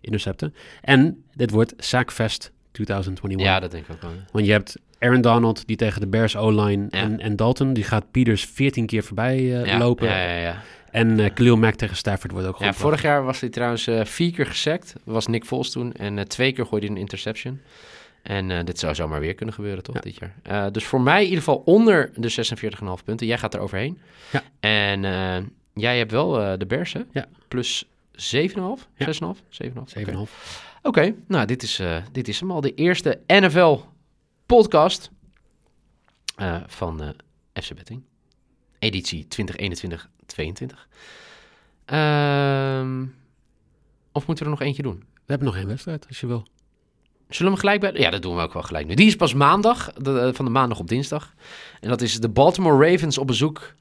intercepten. 0.00 0.54
En 0.82 1.24
dit 1.34 1.50
wordt 1.50 1.74
Sackfest 1.78 2.52
2021. 2.72 3.46
Ja, 3.46 3.60
dat 3.60 3.70
denk 3.70 3.84
ik 3.84 3.92
ook 3.94 4.02
wel. 4.02 4.10
Want 4.32 4.46
je 4.46 4.52
hebt 4.52 4.76
Aaron 4.98 5.20
Donald 5.20 5.66
die 5.66 5.76
tegen 5.76 6.00
de 6.00 6.06
Bears 6.06 6.36
O-line 6.36 6.86
Ja. 6.90 6.98
en, 6.98 7.20
en 7.20 7.36
Dalton. 7.36 7.72
Die 7.72 7.84
gaat 7.84 8.10
Peters 8.10 8.44
14 8.44 8.86
keer 8.86 9.02
voorbij 9.02 9.36
eh, 9.36 9.64
Ja, 9.66 9.78
lopen. 9.78 10.06
Ja, 10.08 10.22
ja, 10.28 10.38
ja. 10.38 10.62
En 10.90 11.20
eh 11.20 11.30
Khalil 11.34 11.56
Mack 11.56 11.74
tegen 11.74 11.96
Stafford 11.96 12.32
wordt 12.32 12.46
ook 12.46 12.52
ja 12.58 12.58
gewoon 12.66 12.74
vorig 12.74 13.02
jaar 13.02 13.24
was 13.24 13.40
hij 13.40 13.48
trouwens 13.48 13.86
eh, 13.86 14.04
vier 14.04 14.32
keer 14.32 14.46
gesackt. 14.46 14.94
Was 15.04 15.26
Nick 15.26 15.44
Foles 15.44 15.70
toen. 15.70 15.92
En 15.92 16.18
eh, 16.18 16.24
twee 16.24 16.52
keer 16.52 16.66
gooide 16.66 16.86
hij 16.86 16.94
een 16.94 17.00
interception. 17.00 17.60
En 18.24 18.50
eh, 18.50 18.64
dit 18.64 18.78
zou 18.78 18.94
zomaar 18.94 19.20
weer 19.20 19.34
kunnen 19.34 19.54
gebeuren, 19.54 19.82
toch, 19.82 19.94
Ja. 19.94 20.00
dit 20.00 20.16
jaar? 20.16 20.34
Eh, 20.42 20.66
dus 20.72 20.84
voor 20.84 21.00
mij 21.00 21.18
in 21.18 21.28
ieder 21.28 21.38
geval 21.38 21.56
onder 21.64 22.10
de 22.16 22.28
46,5 22.28 23.04
punten. 23.04 23.26
Jij 23.26 23.38
gaat 23.38 23.54
er 23.54 23.60
overheen. 23.60 23.98
Ja. 24.32 24.42
En 24.60 25.04
eh, 25.04 25.42
jij 25.74 25.98
hebt 25.98 26.10
wel 26.10 26.58
de 26.58 26.66
Bears, 26.66 26.92
hè? 26.92 27.00
Ja. 27.12 27.26
Plus 27.48 27.84
7,5? 28.12 28.88
Ja. 28.96 29.06
6,5? 29.06 29.42
7,5. 29.48 29.92
7,5. 29.92 30.30
Oké, 30.82 31.14
nou, 31.28 31.46
dit 31.46 31.62
is, 31.62 31.80
dit 32.12 32.28
is 32.28 32.40
hem 32.40 32.50
al. 32.50 32.60
De 32.60 32.74
eerste 32.74 33.20
NFL-podcast 33.26 35.10
van 36.66 37.14
FC 37.62 37.74
Betting. 37.74 38.02
Editie 38.78 39.26
2021-22. 39.28 40.88
Ehm, 41.84 43.04
of 44.12 44.26
moeten 44.26 44.44
we 44.44 44.50
er 44.50 44.56
nog 44.58 44.60
eentje 44.60 44.82
doen? 44.82 44.98
We 45.14 45.20
hebben 45.26 45.46
nog 45.46 45.56
één 45.56 45.66
wedstrijd, 45.66 46.06
als 46.08 46.20
je 46.20 46.26
wil. 46.26 46.46
Zullen 47.28 47.52
we 47.52 47.58
hem 47.58 47.68
gelijk 47.68 47.80
bij? 47.80 48.02
Ja, 48.02 48.10
dat 48.10 48.22
doen 48.22 48.36
we 48.36 48.42
ook 48.42 48.52
wel 48.52 48.62
gelijk 48.62 48.86
nu. 48.86 48.94
Die 48.94 49.06
is 49.06 49.16
pas 49.16 49.34
maandag, 49.34 49.92
de, 49.92 50.20
eh, 50.20 50.28
van 50.34 50.44
de 50.44 50.50
maandag 50.50 50.78
op 50.78 50.88
dinsdag. 50.88 51.34
En 51.80 51.88
dat 51.88 52.00
is 52.00 52.20
de 52.20 52.28
Baltimore 52.28 52.90
Ravens 52.90 53.18
op 53.18 53.26
bezoek 53.26 53.74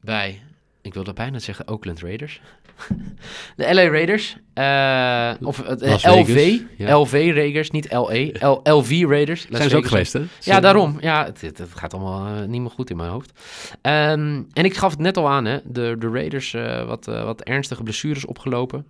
bij, 0.00 0.42
ik 0.80 0.94
wilde 0.94 1.12
bijna 1.12 1.38
zeggen 1.38 1.68
Oakland 1.68 2.00
Raiders. 2.00 2.40
de 3.56 3.74
LA 3.74 3.88
Raiders. 3.88 4.36
eh, 4.54 5.46
of 5.48 5.66
het 5.66 6.04
LV. 6.04 6.58
Ja. 6.76 6.98
LV 6.98 7.30
Raiders, 7.34 7.70
niet 7.70 7.92
LE. 7.92 8.32
L, 8.40 8.60
LV 8.70 9.04
Raiders. 9.08 9.46
Las 9.48 9.58
Zijn 9.58 9.70
ze 9.70 9.76
ook 9.76 9.86
geweest, 9.86 10.12
hè? 10.12 10.22
Ja, 10.40 10.60
daarom. 10.60 10.96
Ja, 11.00 11.24
het, 11.24 11.40
het, 11.40 11.58
het 11.58 11.74
gaat 11.74 11.94
allemaal 11.94 12.26
eh, 12.26 12.48
niet 12.48 12.60
meer 12.60 12.70
goed 12.70 12.90
in 12.90 12.96
mijn 12.96 13.10
hoofd. 13.10 13.32
Ehm, 13.80 14.42
en 14.52 14.64
ik 14.64 14.76
gaf 14.76 14.90
het 14.90 15.00
net 15.00 15.16
al 15.16 15.28
aan, 15.28 15.44
hè. 15.44 15.58
De, 15.64 15.96
de 15.98 16.08
Raiders 16.08 16.52
wat, 16.86 17.04
wat 17.04 17.42
ernstige 17.42 17.82
blessures 17.82 18.24
opgelopen. 18.24 18.86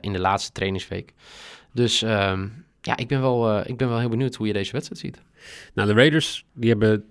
in 0.00 0.12
de 0.12 0.20
laatste 0.20 0.52
trainingsweek. 0.52 1.12
Dus 1.76 2.02
ehm, 2.02 2.46
ja, 2.80 2.96
ik 2.96 3.08
ben, 3.08 3.20
wel, 3.20 3.50
eh, 3.50 3.68
ik 3.70 3.76
ben 3.76 3.88
wel 3.88 3.98
heel 3.98 4.08
benieuwd 4.08 4.34
hoe 4.34 4.46
je 4.46 4.52
deze 4.52 4.72
wedstrijd 4.72 5.00
ziet. 5.00 5.20
Nou, 5.74 5.88
de 5.88 5.94
Raiders, 5.94 6.44
die 6.54 6.68
hebben 6.70 7.04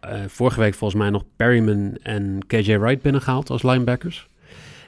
eh, 0.00 0.20
vorige 0.26 0.60
week 0.60 0.74
volgens 0.74 1.00
mij 1.00 1.10
nog 1.10 1.24
Perryman 1.36 1.96
en 2.02 2.38
KJ 2.46 2.78
Wright 2.78 3.02
binnengehaald 3.02 3.50
als 3.50 3.62
linebackers. 3.62 4.26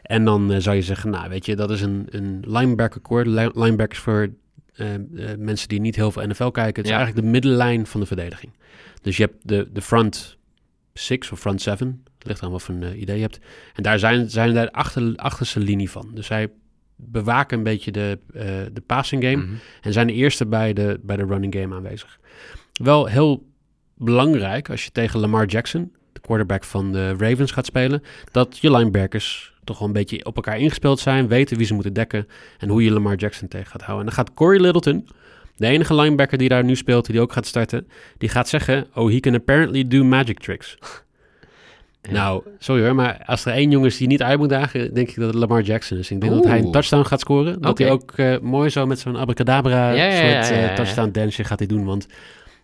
En 0.02 0.24
dan 0.24 0.52
eh, 0.52 0.58
zou 0.60 0.76
je 0.76 0.82
zeggen, 0.82 1.10
nou 1.10 1.28
weet 1.28 1.46
je, 1.46 1.56
dat 1.56 1.70
is 1.70 1.80
een, 1.82 2.06
een 2.10 2.44
linebacker 2.46 3.00
core. 3.00 3.28
Li- 3.28 3.50
Linebackers 3.54 3.98
voor 4.00 4.28
eh, 4.74 4.94
eh, 4.94 5.00
mensen 5.38 5.68
die 5.68 5.80
niet 5.80 5.96
heel 5.96 6.10
veel 6.12 6.26
NFL 6.26 6.48
kijken. 6.50 6.74
Het 6.74 6.84
is 6.84 6.90
Ja. 6.90 6.96
eigenlijk 6.96 7.26
de 7.26 7.32
middenlijn 7.32 7.86
van 7.86 8.00
de 8.00 8.06
verdediging. 8.06 8.52
Dus 9.02 9.16
je 9.16 9.22
hebt 9.22 9.36
de, 9.48 9.68
de 9.72 9.82
front 9.82 10.36
six 10.94 11.30
of 11.32 11.40
front 11.40 11.62
seven. 11.62 12.02
Het 12.18 12.26
ligt 12.28 12.42
aan 12.42 12.50
wat 12.50 12.62
voor 12.62 12.74
een 12.74 12.82
eh, 12.82 13.00
idee 13.00 13.16
je 13.16 13.22
hebt. 13.22 13.38
En 13.74 13.82
daar 13.82 13.98
zijn, 13.98 14.30
zijn 14.30 14.54
daar 14.54 14.64
de 14.64 14.72
achter, 14.72 15.12
achterste 15.16 15.60
linie 15.60 15.90
van. 15.90 16.10
Dus 16.14 16.26
zij 16.26 16.50
bewaken 17.02 17.58
een 17.58 17.64
beetje 17.64 17.90
de, 17.90 18.18
eh, 18.34 18.44
de 18.72 18.82
passing 18.86 19.22
game. 19.22 19.36
Mhm. 19.36 19.54
En 19.80 19.92
zijn 19.92 20.06
de 20.06 20.12
eerste 20.12 20.46
bij 20.46 20.72
de, 20.72 21.00
bij 21.02 21.16
de 21.16 21.24
running 21.24 21.54
game 21.54 21.74
aanwezig. 21.74 22.18
Wel 22.72 23.06
heel 23.06 23.46
belangrijk 23.94 24.70
als 24.70 24.84
je 24.84 24.90
tegen 24.90 25.20
Lamar 25.20 25.46
Jackson, 25.46 25.92
de 26.12 26.20
quarterback 26.20 26.64
van 26.64 26.92
de 26.92 27.14
Ravens, 27.16 27.52
gaat 27.52 27.66
spelen. 27.66 28.02
Dat 28.30 28.58
je 28.58 28.70
linebackers 28.70 29.54
toch 29.64 29.78
wel 29.78 29.88
een 29.88 29.94
beetje 29.94 30.24
op 30.24 30.36
elkaar 30.36 30.58
ingespeeld 30.58 31.00
zijn. 31.00 31.28
Weten 31.28 31.56
wie 31.56 31.66
ze 31.66 31.74
moeten 31.74 31.92
dekken. 31.92 32.28
En 32.58 32.68
hoe 32.68 32.84
je 32.84 32.90
Lamar 32.90 33.16
Jackson 33.16 33.48
tegen 33.48 33.70
gaat 33.70 33.82
houden. 33.82 34.08
En 34.08 34.14
dan 34.14 34.24
gaat 34.24 34.34
Corey 34.34 34.60
Littleton. 34.60 35.08
De 35.56 35.66
enige 35.66 35.94
linebacker 35.94 36.38
die 36.38 36.48
daar 36.48 36.64
nu 36.64 36.76
speelt, 36.76 37.06
die 37.06 37.20
ook 37.20 37.32
gaat 37.32 37.46
starten, 37.46 37.88
die 38.18 38.28
gaat 38.28 38.48
zeggen: 38.48 38.86
Oh, 38.94 39.10
he 39.10 39.20
can 39.20 39.34
apparently 39.34 39.88
do 39.88 40.04
magic 40.04 40.38
tricks. 40.38 40.78
Ja. 42.02 42.12
Nou, 42.12 42.42
sorry 42.58 42.82
hoor, 42.84 42.94
maar 42.94 43.22
als 43.26 43.44
er 43.44 43.52
één 43.52 43.70
jongen 43.70 43.86
is 43.88 43.96
die 43.96 44.06
niet 44.06 44.22
uit 44.22 44.38
moet 44.38 44.48
dagen, 44.48 44.94
denk 44.94 45.08
ik 45.08 45.14
dat 45.16 45.26
het 45.26 45.34
Lamar 45.34 45.62
Jackson 45.62 45.98
is. 45.98 46.10
Ik 46.10 46.20
denk 46.20 46.32
dat 46.32 46.44
hij 46.44 46.58
een 46.58 46.72
touchdown 46.72 47.04
gaat 47.04 47.20
scoren. 47.20 47.60
Dat 47.60 47.78
hij 47.78 47.90
ook 47.90 48.12
eh, 48.12 48.38
mooi 48.38 48.70
zo 48.70 48.86
met 48.86 48.98
zo'n 48.98 49.16
abracadabra 49.16 49.90
Ja, 49.90 50.42
soort 50.42 50.58
eh, 50.58 50.74
touchdown 50.74 51.10
dansje 51.10 51.44
gaat 51.44 51.58
hij 51.58 51.68
doen. 51.68 51.84
Want 51.84 52.06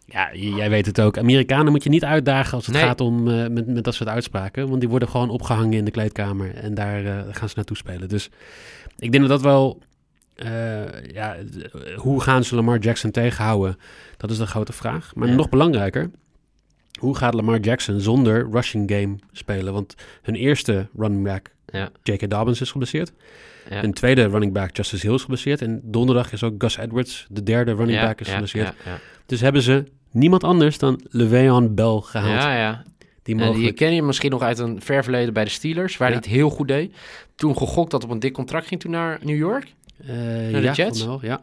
ja, 0.06 0.28
jij 0.34 0.70
weet 0.70 0.86
het 0.86 1.00
ook. 1.00 1.18
Amerikanen 1.18 1.72
moet 1.72 1.82
je 1.82 1.88
niet 1.88 2.04
uitdagen 2.04 2.54
als 2.54 2.66
het 2.66 2.74
Nee. 2.74 2.84
gaat 2.84 3.00
om 3.00 3.28
eh, 3.28 3.46
met, 3.48 3.66
met 3.66 3.84
dat 3.84 3.94
soort 3.94 4.08
uitspraken. 4.08 4.68
Want 4.68 4.80
die 4.80 4.88
worden 4.88 5.08
gewoon 5.08 5.30
opgehangen 5.30 5.72
in 5.72 5.84
de 5.84 5.90
kleedkamer 5.90 6.54
en 6.54 6.74
daar 6.74 7.24
gaan 7.30 7.48
ze 7.48 7.54
naartoe 7.56 7.76
spelen. 7.76 8.08
Dus 8.08 8.30
ik 8.98 9.12
denk 9.12 9.28
dat 9.28 9.40
dat 9.40 9.42
wel... 9.42 9.82
ja, 11.12 11.36
hoe 11.96 12.20
gaan 12.20 12.44
ze 12.44 12.54
Lamar 12.54 12.78
Jackson 12.78 13.10
tegenhouden? 13.10 13.76
Dat 14.16 14.30
is 14.30 14.38
de 14.38 14.46
grote 14.46 14.72
vraag. 14.72 15.12
Maar 15.14 15.28
Ja. 15.28 15.34
nog 15.34 15.48
belangrijker, 15.48 16.10
hoe 16.96 17.16
gaat 17.16 17.34
Lamar 17.34 17.60
Jackson 17.60 18.00
zonder 18.00 18.48
rushing 18.50 18.90
game 18.90 19.16
spelen? 19.32 19.72
Want 19.72 19.94
hun 20.22 20.34
eerste 20.34 20.88
running 20.96 21.24
back, 21.24 21.50
Ja. 21.66 21.90
J.K. 22.02 22.30
Dobbins, 22.30 22.60
is 22.60 22.70
geblesseerd. 22.70 23.12
Ja. 23.70 23.80
Hun 23.80 23.92
tweede 23.92 24.26
running 24.28 24.52
back, 24.52 24.76
Justice 24.76 25.06
Hill, 25.06 25.14
is 25.14 25.20
geblesseerd. 25.20 25.62
En 25.62 25.80
donderdag 25.84 26.32
is 26.32 26.42
ook 26.42 26.54
Gus 26.58 26.76
Edwards, 26.76 27.26
de 27.30 27.42
derde 27.42 27.74
running 27.74 27.98
Ja, 27.98 28.04
back, 28.06 28.20
is 28.20 28.28
geblesseerd. 28.28 28.74
ja, 28.84 28.90
ja. 28.90 28.98
Dus 29.26 29.40
hebben 29.40 29.62
ze 29.62 29.84
niemand 30.10 30.44
anders 30.44 30.78
dan 30.78 31.00
Le'Veon 31.10 31.74
Bell 31.74 32.00
gehaald. 32.02 32.42
Ja, 32.42 32.56
ja. 32.56 32.82
Die 33.22 33.34
mogelijk... 33.36 33.76
ken 33.76 33.94
je 33.94 34.02
misschien 34.02 34.30
nog 34.30 34.42
uit 34.42 34.58
een 34.58 34.80
ver 34.82 35.02
verleden 35.02 35.34
bij 35.34 35.44
de 35.44 35.50
Steelers, 35.50 35.96
waar 35.96 36.08
hij 36.08 36.16
het 36.16 36.26
heel 36.26 36.50
goed 36.50 36.68
deed. 36.68 36.94
Toen 37.34 37.56
gegokt 37.56 37.90
dat 37.90 38.04
op 38.04 38.10
een 38.10 38.18
dik 38.18 38.32
contract 38.32 38.66
ging 38.66 38.80
toen 38.80 38.90
naar 38.90 39.18
New 39.22 39.36
York. 39.36 39.72
eh, 40.00 40.06
de 40.06 40.58
ja, 40.62 40.72
Jets? 40.72 41.04
wel, 41.04 41.18
ja. 41.22 41.40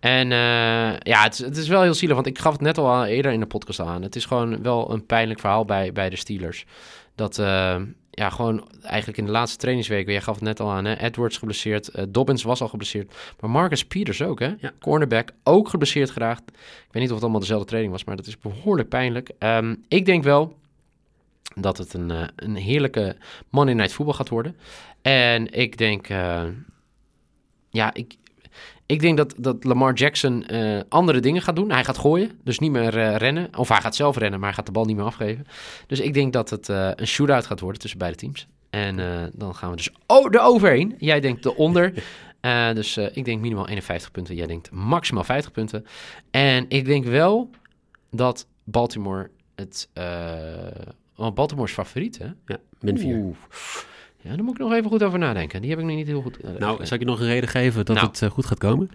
En 0.00 0.32
eh, 0.32 0.98
ja, 0.98 1.22
het 1.22 1.32
is, 1.32 1.38
het 1.38 1.56
is 1.56 1.68
wel 1.68 1.82
heel 1.82 1.94
zielig, 1.94 2.14
want 2.14 2.26
ik 2.26 2.38
gaf 2.38 2.52
het 2.52 2.60
net 2.60 2.78
al 2.78 3.04
eerder 3.04 3.32
in 3.32 3.40
de 3.40 3.46
podcast 3.46 3.80
aan. 3.80 4.02
Het 4.02 4.16
is 4.16 4.24
gewoon 4.24 4.62
wel 4.62 4.92
een 4.92 5.06
pijnlijk 5.06 5.40
verhaal 5.40 5.64
bij, 5.64 5.92
bij 5.92 6.10
de 6.10 6.16
Steelers. 6.16 6.64
Dat, 7.14 7.38
eh, 7.38 7.76
ja, 8.10 8.30
gewoon 8.30 8.68
eigenlijk 8.82 9.18
in 9.18 9.24
de 9.24 9.30
laatste 9.30 9.58
trainingsweek, 9.58 10.08
jij 10.08 10.20
gaf 10.20 10.34
het 10.34 10.44
net 10.44 10.60
al 10.60 10.70
aan, 10.70 10.84
hè, 10.84 10.96
Edwards 10.96 11.38
geblesseerd, 11.38 11.88
eh, 11.88 12.04
Dobbins 12.08 12.42
was 12.42 12.60
al 12.60 12.68
geblesseerd, 12.68 13.14
maar 13.40 13.50
Marcus 13.50 13.84
Peters 13.84 14.22
ook, 14.22 14.40
hè? 14.40 14.54
Ja. 14.58 14.72
Cornerback, 14.80 15.30
ook 15.42 15.68
geblesseerd 15.68 16.10
geraakt. 16.10 16.50
Ik 16.50 16.92
weet 16.92 17.02
niet 17.02 17.08
of 17.08 17.14
het 17.14 17.22
allemaal 17.22 17.40
dezelfde 17.40 17.66
training 17.66 17.92
was, 17.92 18.04
maar 18.04 18.16
dat 18.16 18.26
is 18.26 18.38
behoorlijk 18.38 18.88
pijnlijk. 18.88 19.30
Ehm, 19.38 19.74
ik 19.88 20.06
denk 20.06 20.24
wel 20.24 20.58
dat 21.54 21.78
het 21.78 21.94
een, 21.94 22.12
een 22.36 22.56
heerlijke 22.56 23.16
Monday 23.50 23.74
Night 23.74 23.92
voetbal 23.92 24.14
gaat 24.14 24.28
worden. 24.28 24.56
En 25.02 25.52
ik 25.52 25.78
denk, 25.78 26.06
ja, 27.70 27.94
ik, 27.94 28.16
ik 28.86 29.00
denk 29.00 29.16
dat, 29.16 29.34
dat 29.38 29.64
Lamar 29.64 29.94
Jackson 29.94 30.46
eh, 30.46 30.80
andere 30.88 31.20
dingen 31.20 31.42
gaat 31.42 31.56
doen. 31.56 31.70
Hij 31.70 31.84
gaat 31.84 31.98
gooien, 31.98 32.30
dus 32.44 32.58
niet 32.58 32.70
meer 32.70 32.98
eh, 32.98 33.16
rennen. 33.16 33.48
Of 33.56 33.68
hij 33.68 33.80
gaat 33.80 33.94
zelf 33.94 34.16
rennen, 34.16 34.38
maar 34.38 34.48
hij 34.48 34.56
gaat 34.56 34.66
de 34.66 34.72
bal 34.72 34.84
niet 34.84 34.96
meer 34.96 35.04
afgeven. 35.04 35.46
Dus 35.86 36.00
ik 36.00 36.14
denk 36.14 36.32
dat 36.32 36.50
het 36.50 36.68
eh, 36.68 36.90
een 36.94 37.06
shootout 37.06 37.46
gaat 37.46 37.60
worden 37.60 37.80
tussen 37.80 37.98
beide 37.98 38.16
teams. 38.16 38.46
En 38.70 38.96
dan 39.34 39.54
gaan 39.54 39.70
we 39.70 39.76
dus 39.76 39.90
oh, 40.06 40.30
de 40.30 40.40
overheen. 40.40 40.94
Jij 40.98 41.20
denkt 41.20 41.42
de 41.42 41.56
onder. 41.56 41.92
Dus 42.74 42.96
ik 42.96 43.24
denk 43.24 43.40
minimaal 43.40 43.68
51 43.68 44.10
punten. 44.10 44.34
Jij 44.34 44.46
denkt 44.46 44.70
maximaal 44.70 45.24
50 45.24 45.52
punten. 45.52 45.86
En 46.30 46.64
ik 46.68 46.84
denk 46.84 47.04
wel 47.04 47.50
dat 48.10 48.46
Baltimore 48.64 49.30
het... 49.54 49.88
want 51.14 51.34
Baltimore 51.34 51.66
is 51.66 51.74
favoriet, 51.74 52.18
hè? 52.18 52.26
Ja, 52.46 52.58
min 52.80 52.98
4. 52.98 53.34
Ja, 54.28 54.34
daar 54.34 54.44
moet 54.44 54.54
ik 54.54 54.60
nog 54.60 54.72
even 54.72 54.90
goed 54.90 55.02
over 55.02 55.18
nadenken. 55.18 55.60
Die 55.60 55.70
heb 55.70 55.78
ik 55.78 55.84
nog 55.84 55.94
niet 55.96 56.06
heel 56.06 56.22
goed... 56.22 56.36
eh, 56.40 56.50
Nou, 56.58 56.86
zal 56.86 56.94
ik 56.96 57.02
je 57.02 57.08
nog 57.08 57.20
een 57.20 57.26
reden 57.26 57.48
geven 57.48 57.84
dat 57.84 57.96
Nou. 57.96 58.08
het 58.08 58.22
eh, 58.22 58.30
goed 58.30 58.46
gaat 58.46 58.58
komen? 58.58 58.90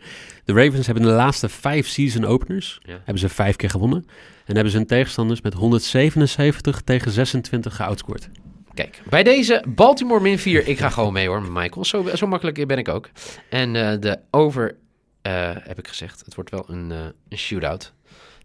De 0.46 0.54
Ravens 0.54 0.86
hebben 0.86 1.04
de 1.06 1.10
laatste 1.12 1.50
vijf 1.50 1.88
season 1.88 2.26
openers, 2.26 2.80
Ja. 2.84 2.94
hebben 2.96 3.18
ze 3.20 3.30
vijf 3.30 3.56
keer 3.56 3.70
gewonnen. 3.70 4.06
En 4.46 4.54
hebben 4.54 4.72
ze 4.72 4.78
hun 4.78 4.88
tegenstanders 4.88 5.42
met 5.42 5.54
177 5.54 6.82
tegen 6.82 7.12
26 7.12 7.76
geoutscored. 7.76 8.30
Kijk, 8.74 9.02
bij 9.10 9.24
deze 9.24 9.64
Baltimore 9.68 10.22
min 10.22 10.40
4. 10.40 10.68
Ik 10.68 10.80
ga 10.80 10.90
gewoon 10.90 11.14
mee 11.14 11.28
hoor, 11.28 11.42
Michael. 11.52 11.86
Zo, 11.86 12.06
zo 12.16 12.28
makkelijk 12.28 12.68
ben 12.68 12.78
ik 12.78 12.88
ook. 12.90 13.10
En 13.50 13.76
eh, 13.76 14.00
de 14.00 14.20
over, 14.32 14.76
eh, 15.22 15.50
heb 15.60 15.80
ik 15.80 15.88
gezegd, 15.88 16.26
het 16.26 16.36
wordt 16.36 16.50
wel 16.52 16.64
een, 16.68 16.92
eh, 16.92 16.98
een 17.30 17.38
shootout. 17.38 17.94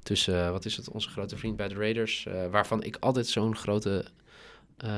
Tussen, 0.03 0.44
eh, 0.44 0.51
wat 0.51 0.64
is 0.64 0.77
het, 0.77 0.90
onze 0.90 1.09
grote 1.09 1.37
vriend 1.37 1.57
bij 1.57 1.68
de 1.68 1.75
Raiders. 1.75 2.27
eh, 2.27 2.35
waarvan 2.51 2.83
ik 2.83 2.96
altijd 3.01 3.27
zo'n 3.27 3.57
grote... 3.57 4.05
eh, 4.77 4.90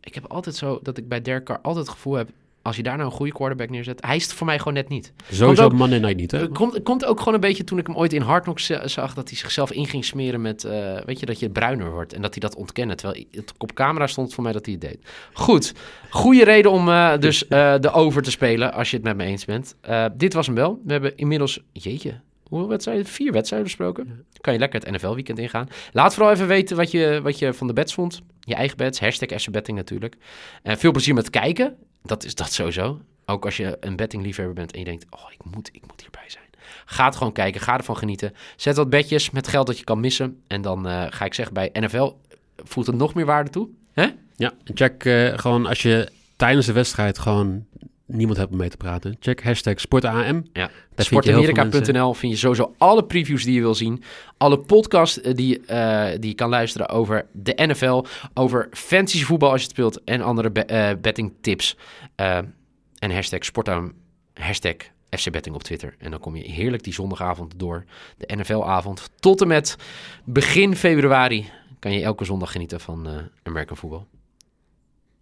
ik 0.00 0.14
heb 0.14 0.26
altijd 0.26 0.56
zo 0.56 0.80
dat 0.82 0.98
ik 0.98 1.08
bij 1.08 1.22
Derek 1.22 1.44
Carr 1.44 1.58
altijd 1.62 1.86
het 1.86 1.94
gevoel 1.94 2.14
heb... 2.14 2.28
Als 2.62 2.76
je 2.76 2.82
daar 2.82 2.96
nou 2.96 3.10
een 3.10 3.16
goede 3.16 3.32
quarterback 3.32 3.70
neerzet, 3.70 4.04
hij 4.04 4.16
is 4.16 4.22
het 4.22 4.32
voor 4.32 4.46
mij 4.46 4.58
gewoon 4.58 4.72
net 4.74 4.88
niet. 4.88 5.12
Sowieso 5.30 5.64
ook- 5.64 5.72
op 5.72 5.78
Monday 5.78 5.98
Night 5.98 6.16
niet, 6.16 6.30
hè? 6.30 6.48
Komt, 6.48 6.82
komt 6.82 7.04
ook 7.04 7.18
gewoon 7.18 7.34
een 7.34 7.40
beetje 7.40 7.64
toen 7.64 7.78
ik 7.78 7.86
hem 7.86 7.96
ooit 7.96 8.12
in 8.12 8.22
Hard 8.22 8.42
Knocks 8.42 8.66
zag... 8.84 9.14
dat 9.14 9.28
hij 9.28 9.38
zichzelf 9.38 9.72
in 9.72 9.86
ging 9.86 10.04
smeren 10.04 10.40
met... 10.40 10.64
eh, 10.64 11.00
weet 11.04 11.20
je, 11.20 11.26
dat 11.26 11.38
je 11.38 11.50
bruiner 11.50 11.90
wordt 11.90 12.12
en 12.12 12.22
dat 12.22 12.30
hij 12.34 12.40
dat 12.40 12.56
ontkende. 12.56 12.94
Terwijl 12.94 13.24
het 13.30 13.52
op 13.58 13.72
camera 13.72 14.06
stond 14.06 14.34
voor 14.34 14.42
mij 14.42 14.52
dat 14.52 14.64
hij 14.66 14.74
het 14.80 14.82
deed. 14.90 14.98
Goed, 15.32 15.74
goede 16.10 16.44
reden 16.44 16.70
om 16.70 16.88
eh, 16.88 17.18
dus 17.18 17.46
eh, 17.48 17.74
de 17.80 17.90
over 17.90 18.22
te 18.22 18.30
spelen... 18.30 18.72
als 18.72 18.90
je 18.90 18.96
het 18.96 19.04
met 19.04 19.16
me 19.16 19.24
eens 19.24 19.44
bent. 19.44 19.76
Dit 20.14 20.32
was 20.32 20.46
hem 20.46 20.54
wel. 20.54 20.80
We 20.84 20.92
hebben 20.92 21.16
inmiddels... 21.16 21.60
Jeetje, 21.72 22.20
hoeveel 22.48 22.68
wedstrijden? 22.68 23.06
Vier 23.06 23.32
wedstrijden 23.32 23.68
besproken. 23.68 24.24
Kan 24.40 24.52
je 24.52 24.58
lekker 24.58 24.80
het 24.80 24.90
NFL-weekend 24.90 25.38
ingaan. 25.38 25.68
Laat 25.92 26.14
vooral 26.14 26.32
even 26.32 26.46
weten 26.46 26.76
wat 26.76 26.90
je, 26.90 27.20
wat 27.22 27.38
je 27.38 27.52
van 27.52 27.66
de 27.66 27.72
bets 27.72 27.94
vond. 27.94 28.20
Je 28.40 28.54
eigen 28.54 28.76
bets, 28.76 29.00
hashtag 29.00 29.40
SBetting 29.40 29.76
natuurlijk. 29.76 30.16
En 30.62 30.78
veel 30.78 30.92
plezier 30.92 31.14
met 31.14 31.30
kijken. 31.30 31.76
Dat 32.02 32.24
is 32.24 32.34
dat 32.34 32.52
sowieso. 32.52 33.00
Ook 33.26 33.44
als 33.44 33.56
je 33.56 33.76
een 33.80 33.96
bettingliefhebber 33.96 34.54
bent 34.54 34.72
en 34.72 34.78
je 34.78 34.84
denkt... 34.84 35.06
oh, 35.10 35.32
ik 35.32 35.44
moet, 35.54 35.68
ik 35.72 35.82
moet 35.86 36.00
hierbij 36.00 36.24
zijn. 36.26 36.44
Ga 36.84 37.04
het 37.04 37.16
gewoon 37.16 37.32
kijken, 37.32 37.60
ga 37.60 37.76
ervan 37.76 37.96
genieten. 37.96 38.32
Zet 38.56 38.76
wat 38.76 38.90
bedjes 38.90 39.30
met 39.30 39.48
geld 39.48 39.66
dat 39.66 39.78
je 39.78 39.84
kan 39.84 40.00
missen. 40.00 40.42
En 40.46 40.62
dan 40.62 40.88
eh, 40.88 41.06
ga 41.10 41.24
ik 41.24 41.34
zeggen, 41.34 41.54
bij 41.54 41.70
NFL 41.72 42.12
voegt 42.56 42.86
het 42.86 42.96
nog 42.96 43.14
meer 43.14 43.26
waarde 43.26 43.50
toe. 43.50 43.68
Hè? 43.92 44.06
Ja, 44.36 44.52
check 44.64 45.04
eh, 45.04 45.38
gewoon 45.38 45.66
als 45.66 45.82
je 45.82 46.08
tijdens 46.36 46.66
de 46.66 46.72
wedstrijd 46.72 47.18
gewoon 47.18 47.66
niemand 48.08 48.38
hebt 48.38 48.50
om 48.50 48.56
mee 48.58 48.68
te 48.68 48.76
praten. 48.76 49.16
Check 49.20 49.42
hashtag 49.42 49.80
SportAM. 49.80 50.44
Ja. 50.52 50.70
Sportamerika.nl 50.96 52.14
vind 52.14 52.32
je 52.32 52.38
sowieso 52.38 52.74
alle 52.78 53.04
previews 53.04 53.44
die 53.44 53.54
je 53.54 53.60
wil 53.60 53.74
zien. 53.74 54.02
Alle 54.36 54.58
podcasts 54.58 55.20
eh, 55.20 55.34
die, 55.34 55.60
eh, 55.66 56.10
die 56.20 56.28
je 56.28 56.34
kan 56.34 56.48
luisteren 56.48 56.88
over 56.88 57.26
de 57.32 57.52
NFL. 57.56 58.04
Over 58.34 58.68
fantasy 58.70 59.24
voetbal 59.24 59.50
als 59.50 59.60
je 59.60 59.66
het 59.66 59.76
speelt. 59.76 60.04
En 60.04 60.20
andere 60.22 60.50
be- 60.50 60.64
eh, 60.64 60.96
betting 61.00 61.32
tips. 61.40 61.76
En 62.16 63.10
hashtag 63.10 63.44
Sportarm. 63.44 63.92
Hashtag 64.34 64.74
FC 65.10 65.30
Betting 65.30 65.54
op 65.54 65.62
Twitter. 65.62 65.94
En 65.98 66.10
dan 66.10 66.20
kom 66.20 66.36
je 66.36 66.50
heerlijk 66.50 66.82
die 66.84 66.92
zondagavond 66.92 67.52
door. 67.56 67.84
De 68.16 68.36
NFL-avond. 68.36 69.10
Tot 69.20 69.40
en 69.40 69.48
met 69.48 69.76
begin 70.24 70.76
februari 70.76 71.50
kan 71.78 71.92
je 71.92 72.02
elke 72.02 72.24
zondag 72.24 72.52
genieten 72.52 72.80
van 72.80 73.08
American 73.42 73.76
voetbal. 73.76 74.06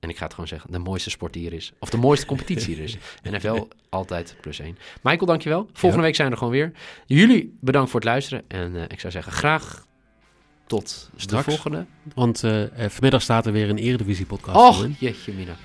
En 0.00 0.08
ik 0.08 0.16
ga 0.16 0.24
het 0.24 0.32
gewoon 0.32 0.48
zeggen, 0.48 0.72
de 0.72 0.78
mooiste 0.78 1.10
sport 1.10 1.32
die 1.32 1.46
er 1.46 1.52
is. 1.52 1.72
Of 1.78 1.90
de 1.90 1.96
mooiste 1.96 2.26
competitie 2.26 2.76
er 2.76 2.82
is. 2.82 2.96
NFL 3.30 3.68
altijd 3.88 4.36
plus 4.40 4.58
één. 4.58 4.78
Michael, 5.02 5.26
dankjewel. 5.26 5.68
Volgende 5.72 6.04
week 6.04 6.14
zijn 6.14 6.26
we 6.26 6.32
er 6.32 6.38
gewoon 6.38 6.52
weer. 6.52 6.72
Jullie 7.06 7.56
bedankt 7.60 7.90
voor 7.90 8.00
het 8.00 8.08
luisteren. 8.08 8.44
En 8.48 8.76
eh, 8.76 8.82
ik 8.82 9.00
zou 9.00 9.12
zeggen, 9.12 9.32
graag 9.32 9.86
tot 10.66 11.10
Straks. 11.16 11.44
de 11.44 11.50
volgende. 11.50 11.86
Want 12.14 12.44
eh, 12.44 12.84
eh, 12.84 12.90
vanmiddag 12.90 13.22
staat 13.22 13.46
er 13.46 13.52
weer 13.52 13.70
een 13.70 13.78
Eredivisie 13.78 14.26
podcast. 14.26 14.56
Och, 14.56 14.86
jeetje 14.98 15.32
mina. 15.32 15.56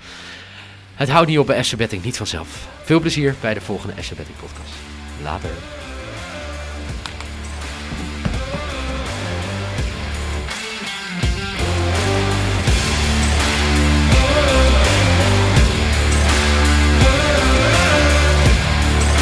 Het 0.94 1.08
houdt 1.08 1.28
niet 1.28 1.38
op 1.38 1.46
bij 1.46 1.62
SC 1.62 1.76
Betting, 1.76 2.04
niet 2.04 2.16
vanzelf. 2.16 2.68
Veel 2.82 3.00
plezier 3.00 3.34
bij 3.40 3.54
de 3.54 3.60
volgende 3.60 4.02
SC 4.02 4.16
Betting 4.16 4.38
podcast. 4.38 4.72
Later. 5.22 5.81